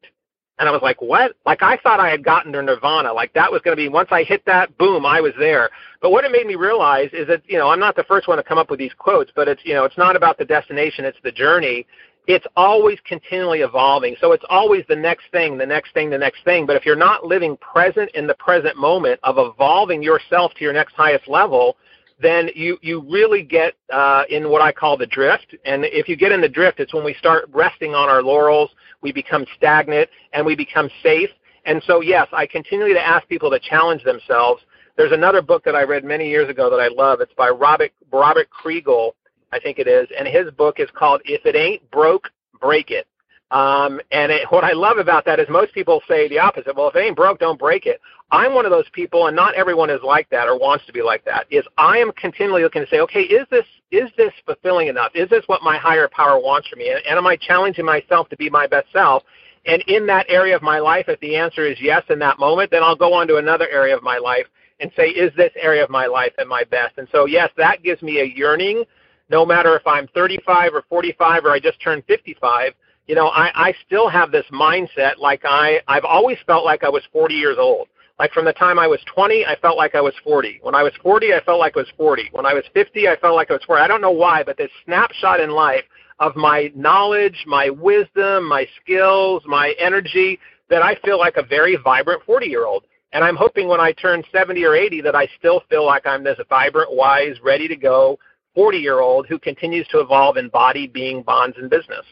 And 0.58 0.68
I 0.68 0.72
was 0.72 0.82
like, 0.82 1.00
What? 1.02 1.32
Like 1.46 1.62
I 1.62 1.76
thought 1.78 2.00
I 2.00 2.08
had 2.08 2.24
gotten 2.24 2.52
to 2.52 2.62
Nirvana. 2.62 3.12
Like 3.12 3.32
that 3.34 3.50
was 3.50 3.60
going 3.62 3.76
to 3.76 3.82
be 3.82 3.88
once 3.88 4.08
I 4.10 4.22
hit 4.22 4.44
that, 4.46 4.76
boom, 4.78 5.04
I 5.04 5.20
was 5.20 5.32
there. 5.38 5.70
But 6.00 6.10
what 6.10 6.24
it 6.24 6.32
made 6.32 6.46
me 6.46 6.54
realize 6.54 7.10
is 7.12 7.26
that, 7.28 7.42
you 7.46 7.58
know, 7.58 7.70
I'm 7.70 7.80
not 7.80 7.96
the 7.96 8.04
first 8.04 8.28
one 8.28 8.38
to 8.38 8.44
come 8.44 8.58
up 8.58 8.70
with 8.70 8.78
these 8.78 8.92
quotes, 8.96 9.30
but 9.34 9.48
it's, 9.48 9.62
you 9.64 9.74
know, 9.74 9.84
it's 9.84 9.98
not 9.98 10.16
about 10.16 10.38
the 10.38 10.44
destination, 10.44 11.04
it's 11.04 11.18
the 11.22 11.32
journey 11.32 11.86
it's 12.26 12.46
always 12.56 12.98
continually 13.04 13.60
evolving. 13.60 14.16
So 14.20 14.32
it's 14.32 14.44
always 14.48 14.84
the 14.88 14.96
next 14.96 15.24
thing, 15.30 15.58
the 15.58 15.66
next 15.66 15.92
thing, 15.92 16.08
the 16.08 16.18
next 16.18 16.42
thing. 16.44 16.64
But 16.66 16.76
if 16.76 16.86
you're 16.86 16.96
not 16.96 17.24
living 17.24 17.56
present 17.58 18.10
in 18.14 18.26
the 18.26 18.34
present 18.34 18.76
moment 18.76 19.20
of 19.22 19.36
evolving 19.38 20.02
yourself 20.02 20.52
to 20.54 20.64
your 20.64 20.72
next 20.72 20.94
highest 20.94 21.28
level, 21.28 21.76
then 22.20 22.48
you, 22.54 22.78
you 22.80 23.00
really 23.10 23.42
get 23.42 23.74
uh, 23.92 24.22
in 24.30 24.48
what 24.48 24.62
I 24.62 24.72
call 24.72 24.96
the 24.96 25.06
drift. 25.06 25.54
And 25.66 25.84
if 25.84 26.08
you 26.08 26.16
get 26.16 26.32
in 26.32 26.40
the 26.40 26.48
drift, 26.48 26.80
it's 26.80 26.94
when 26.94 27.04
we 27.04 27.14
start 27.14 27.44
resting 27.52 27.94
on 27.94 28.08
our 28.08 28.22
laurels, 28.22 28.70
we 29.02 29.12
become 29.12 29.44
stagnant, 29.56 30.08
and 30.32 30.46
we 30.46 30.56
become 30.56 30.88
safe. 31.02 31.28
And 31.66 31.82
so, 31.86 32.00
yes, 32.00 32.28
I 32.32 32.46
continually 32.46 32.94
to 32.94 33.06
ask 33.06 33.28
people 33.28 33.50
to 33.50 33.58
challenge 33.58 34.02
themselves. 34.04 34.62
There's 34.96 35.12
another 35.12 35.42
book 35.42 35.64
that 35.64 35.74
I 35.74 35.82
read 35.82 36.04
many 36.04 36.28
years 36.30 36.48
ago 36.48 36.70
that 36.70 36.76
I 36.76 36.88
love. 36.88 37.20
It's 37.20 37.32
by 37.34 37.50
Robert, 37.50 37.90
Robert 38.12 38.48
Kriegel, 38.50 39.12
I 39.54 39.60
think 39.60 39.78
it 39.78 39.86
is, 39.86 40.08
and 40.18 40.26
his 40.26 40.50
book 40.52 40.80
is 40.80 40.88
called 40.92 41.22
"If 41.24 41.46
It 41.46 41.54
Ain't 41.56 41.88
Broke, 41.90 42.30
Break 42.60 42.90
It." 42.90 43.06
Um, 43.50 44.00
and 44.10 44.32
it, 44.32 44.50
what 44.50 44.64
I 44.64 44.72
love 44.72 44.98
about 44.98 45.24
that 45.26 45.38
is 45.38 45.46
most 45.48 45.72
people 45.74 46.02
say 46.08 46.28
the 46.28 46.40
opposite. 46.40 46.74
Well, 46.74 46.88
if 46.88 46.96
it 46.96 47.00
ain't 47.00 47.14
broke, 47.14 47.38
don't 47.38 47.58
break 47.58 47.86
it. 47.86 48.00
I'm 48.32 48.52
one 48.52 48.64
of 48.64 48.72
those 48.72 48.88
people, 48.92 49.28
and 49.28 49.36
not 49.36 49.54
everyone 49.54 49.90
is 49.90 50.00
like 50.02 50.28
that 50.30 50.48
or 50.48 50.58
wants 50.58 50.84
to 50.86 50.92
be 50.92 51.02
like 51.02 51.24
that. 51.26 51.46
Is 51.50 51.64
I 51.78 51.98
am 51.98 52.10
continually 52.12 52.64
looking 52.64 52.82
to 52.82 52.88
say, 52.88 52.98
okay, 53.00 53.20
is 53.20 53.46
this 53.50 53.66
is 53.92 54.10
this 54.16 54.32
fulfilling 54.44 54.88
enough? 54.88 55.12
Is 55.14 55.30
this 55.30 55.44
what 55.46 55.62
my 55.62 55.78
higher 55.78 56.08
power 56.08 56.40
wants 56.40 56.66
from 56.66 56.80
me? 56.80 56.90
And, 56.90 57.00
and 57.06 57.16
am 57.16 57.28
I 57.28 57.36
challenging 57.36 57.84
myself 57.84 58.28
to 58.30 58.36
be 58.36 58.50
my 58.50 58.66
best 58.66 58.88
self? 58.92 59.22
And 59.66 59.82
in 59.86 60.06
that 60.08 60.26
area 60.28 60.56
of 60.56 60.62
my 60.62 60.80
life, 60.80 61.04
if 61.06 61.20
the 61.20 61.36
answer 61.36 61.64
is 61.64 61.78
yes 61.80 62.02
in 62.10 62.18
that 62.18 62.40
moment, 62.40 62.72
then 62.72 62.82
I'll 62.82 62.96
go 62.96 63.12
on 63.12 63.28
to 63.28 63.36
another 63.36 63.68
area 63.70 63.96
of 63.96 64.02
my 64.02 64.18
life 64.18 64.46
and 64.80 64.90
say, 64.96 65.08
is 65.08 65.32
this 65.36 65.52
area 65.56 65.84
of 65.84 65.90
my 65.90 66.06
life 66.06 66.32
at 66.38 66.48
my 66.48 66.64
best? 66.64 66.98
And 66.98 67.08
so, 67.12 67.26
yes, 67.26 67.50
that 67.56 67.82
gives 67.82 68.02
me 68.02 68.20
a 68.20 68.24
yearning 68.24 68.84
no 69.28 69.46
matter 69.46 69.76
if 69.76 69.86
I'm 69.86 70.08
35 70.08 70.74
or 70.74 70.82
45 70.88 71.44
or 71.44 71.50
I 71.50 71.60
just 71.60 71.80
turned 71.80 72.04
55, 72.06 72.72
you 73.06 73.14
know, 73.14 73.28
I, 73.28 73.68
I 73.68 73.74
still 73.86 74.08
have 74.08 74.32
this 74.32 74.46
mindset 74.52 75.18
like 75.18 75.42
I, 75.44 75.80
I've 75.88 76.04
always 76.04 76.38
felt 76.46 76.64
like 76.64 76.84
I 76.84 76.88
was 76.88 77.02
40 77.12 77.34
years 77.34 77.56
old. 77.58 77.88
Like 78.18 78.32
from 78.32 78.44
the 78.44 78.52
time 78.52 78.78
I 78.78 78.86
was 78.86 79.00
20, 79.12 79.44
I 79.44 79.56
felt 79.56 79.76
like 79.76 79.94
I 79.94 80.00
was 80.00 80.14
40. 80.22 80.60
When 80.62 80.74
I 80.74 80.82
was 80.82 80.92
40, 81.02 81.34
I 81.34 81.40
felt 81.40 81.58
like 81.58 81.76
I 81.76 81.80
was 81.80 81.92
40. 81.96 82.28
When 82.32 82.46
I 82.46 82.54
was 82.54 82.64
50, 82.72 83.08
I 83.08 83.16
felt 83.16 83.34
like 83.34 83.50
I 83.50 83.54
was 83.54 83.64
40. 83.66 83.82
I 83.82 83.88
don't 83.88 84.00
know 84.00 84.12
why, 84.12 84.44
but 84.44 84.56
this 84.56 84.70
snapshot 84.84 85.40
in 85.40 85.50
life 85.50 85.84
of 86.20 86.36
my 86.36 86.70
knowledge, 86.76 87.44
my 87.46 87.70
wisdom, 87.70 88.48
my 88.48 88.66
skills, 88.80 89.42
my 89.46 89.74
energy, 89.80 90.38
that 90.70 90.82
I 90.82 90.94
feel 91.04 91.18
like 91.18 91.36
a 91.36 91.42
very 91.42 91.76
vibrant 91.82 92.22
40 92.24 92.46
year 92.46 92.66
old. 92.66 92.84
And 93.12 93.22
I'm 93.24 93.36
hoping 93.36 93.68
when 93.68 93.80
I 93.80 93.92
turn 93.92 94.22
70 94.32 94.64
or 94.64 94.74
80 94.74 95.00
that 95.02 95.14
I 95.14 95.28
still 95.38 95.62
feel 95.68 95.84
like 95.84 96.06
I'm 96.06 96.24
this 96.24 96.38
vibrant, 96.48 96.92
wise, 96.92 97.36
ready 97.42 97.68
to 97.68 97.76
go, 97.76 98.18
40 98.54 98.78
year 98.78 99.00
old 99.00 99.26
who 99.26 99.38
continues 99.38 99.86
to 99.88 100.00
evolve 100.00 100.36
in 100.36 100.48
body, 100.48 100.86
being, 100.86 101.22
bonds, 101.22 101.56
and 101.58 101.68
business. 101.68 102.04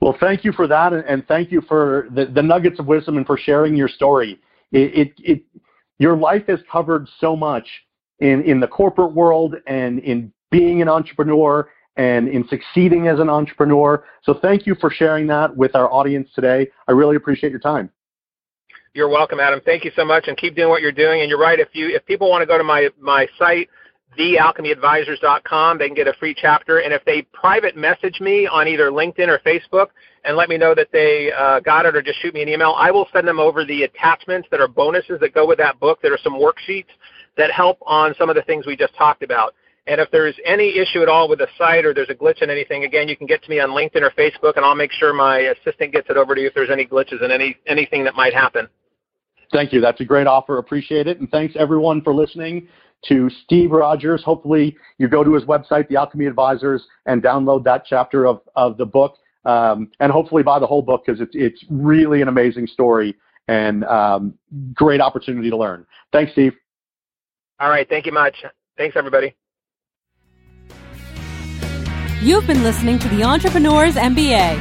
Well, 0.00 0.16
thank 0.20 0.44
you 0.44 0.52
for 0.52 0.66
that, 0.66 0.92
and 0.92 1.26
thank 1.26 1.50
you 1.50 1.62
for 1.62 2.08
the, 2.14 2.26
the 2.26 2.42
nuggets 2.42 2.78
of 2.78 2.86
wisdom 2.86 3.16
and 3.16 3.26
for 3.26 3.38
sharing 3.38 3.74
your 3.74 3.88
story. 3.88 4.38
It, 4.70 4.94
it, 4.94 5.12
it, 5.18 5.42
your 5.98 6.16
life 6.16 6.42
has 6.48 6.58
covered 6.70 7.08
so 7.20 7.34
much 7.34 7.66
in, 8.18 8.42
in 8.42 8.60
the 8.60 8.66
corporate 8.66 9.12
world 9.12 9.54
and 9.66 10.00
in 10.00 10.32
being 10.50 10.82
an 10.82 10.88
entrepreneur 10.88 11.70
and 11.96 12.28
in 12.28 12.46
succeeding 12.48 13.08
as 13.08 13.20
an 13.20 13.28
entrepreneur. 13.28 14.04
So 14.24 14.34
thank 14.34 14.66
you 14.66 14.74
for 14.80 14.90
sharing 14.90 15.26
that 15.28 15.56
with 15.56 15.74
our 15.74 15.90
audience 15.92 16.28
today. 16.34 16.68
I 16.88 16.92
really 16.92 17.16
appreciate 17.16 17.50
your 17.50 17.60
time. 17.60 17.90
You're 18.94 19.08
welcome, 19.08 19.40
Adam. 19.40 19.60
Thank 19.64 19.84
you 19.84 19.90
so 19.96 20.04
much, 20.04 20.28
and 20.28 20.36
keep 20.36 20.54
doing 20.54 20.68
what 20.68 20.80
you're 20.80 20.92
doing. 20.92 21.20
And 21.20 21.28
you're 21.28 21.38
right. 21.38 21.58
If 21.58 21.68
you 21.72 21.88
if 21.88 22.04
people 22.06 22.30
want 22.30 22.42
to 22.42 22.46
go 22.46 22.56
to 22.56 22.62
my 22.62 22.88
my 23.00 23.26
site, 23.38 23.68
thealchemyadvisors.com, 24.18 25.78
they 25.78 25.86
can 25.86 25.94
get 25.94 26.08
a 26.08 26.14
free 26.14 26.34
chapter. 26.34 26.78
And 26.78 26.92
if 26.92 27.04
they 27.04 27.22
private 27.32 27.76
message 27.76 28.20
me 28.20 28.46
on 28.46 28.68
either 28.68 28.90
LinkedIn 28.90 29.28
or 29.28 29.38
Facebook 29.40 29.88
and 30.24 30.36
let 30.36 30.48
me 30.48 30.56
know 30.56 30.74
that 30.74 30.88
they 30.92 31.30
uh, 31.32 31.60
got 31.60 31.86
it, 31.86 31.94
or 31.94 32.02
just 32.02 32.20
shoot 32.20 32.34
me 32.34 32.42
an 32.42 32.48
email, 32.48 32.74
I 32.76 32.90
will 32.90 33.08
send 33.12 33.28
them 33.28 33.38
over 33.38 33.64
the 33.64 33.82
attachments 33.82 34.48
that 34.50 34.60
are 34.60 34.68
bonuses 34.68 35.20
that 35.20 35.34
go 35.34 35.46
with 35.46 35.58
that 35.58 35.78
book. 35.80 36.00
That 36.02 36.12
are 36.12 36.18
some 36.22 36.34
worksheets 36.34 36.90
that 37.36 37.50
help 37.50 37.78
on 37.86 38.14
some 38.18 38.30
of 38.30 38.36
the 38.36 38.42
things 38.42 38.66
we 38.66 38.76
just 38.76 38.94
talked 38.96 39.22
about. 39.22 39.54
And 39.86 40.00
if 40.00 40.10
there's 40.10 40.34
any 40.46 40.78
issue 40.78 41.02
at 41.02 41.08
all 41.08 41.28
with 41.28 41.40
the 41.40 41.48
site 41.58 41.84
or 41.84 41.92
there's 41.92 42.08
a 42.08 42.14
glitch 42.14 42.40
in 42.40 42.48
anything, 42.48 42.84
again, 42.84 43.06
you 43.06 43.16
can 43.16 43.26
get 43.26 43.42
to 43.42 43.50
me 43.50 43.60
on 43.60 43.70
LinkedIn 43.70 44.00
or 44.00 44.10
Facebook, 44.10 44.56
and 44.56 44.64
I'll 44.64 44.74
make 44.74 44.92
sure 44.92 45.12
my 45.12 45.40
assistant 45.40 45.92
gets 45.92 46.08
it 46.08 46.16
over 46.16 46.34
to 46.34 46.40
you 46.40 46.46
if 46.46 46.54
there's 46.54 46.70
any 46.70 46.86
glitches 46.86 47.22
and 47.22 47.30
any 47.30 47.56
anything 47.66 48.02
that 48.04 48.14
might 48.14 48.32
happen. 48.32 48.68
Thank 49.52 49.72
you. 49.72 49.80
That's 49.80 50.00
a 50.00 50.04
great 50.04 50.26
offer. 50.26 50.58
Appreciate 50.58 51.06
it. 51.06 51.20
And 51.20 51.30
thanks 51.30 51.54
everyone 51.58 52.00
for 52.00 52.14
listening 52.14 52.66
to 53.08 53.30
Steve 53.44 53.70
Rodgers. 53.70 54.22
Hopefully, 54.22 54.76
you 54.98 55.08
go 55.08 55.24
to 55.24 55.34
his 55.34 55.44
website, 55.44 55.88
The 55.88 55.96
Alchemy 55.96 56.26
Advisors, 56.26 56.84
and 57.06 57.22
download 57.22 57.64
that 57.64 57.84
chapter 57.86 58.26
of, 58.26 58.40
of 58.56 58.76
the 58.76 58.86
book. 58.86 59.16
Um, 59.44 59.90
and 60.00 60.10
hopefully 60.10 60.42
buy 60.42 60.58
the 60.58 60.66
whole 60.66 60.82
book 60.82 61.02
because 61.04 61.20
it's, 61.20 61.34
it's 61.34 61.62
really 61.68 62.22
an 62.22 62.28
amazing 62.28 62.66
story 62.66 63.14
and 63.46 63.84
um, 63.84 64.34
great 64.72 65.02
opportunity 65.02 65.50
to 65.50 65.56
learn. 65.56 65.84
Thanks, 66.12 66.32
Steve. 66.32 66.54
All 67.60 67.68
right. 67.68 67.88
Thank 67.88 68.06
you 68.06 68.12
much. 68.12 68.42
Thanks, 68.76 68.96
everybody. 68.96 69.36
You've 72.22 72.46
been 72.46 72.62
listening 72.62 72.98
to 73.00 73.08
the 73.08 73.22
Entrepreneurs 73.22 73.96
MBA. 73.96 74.58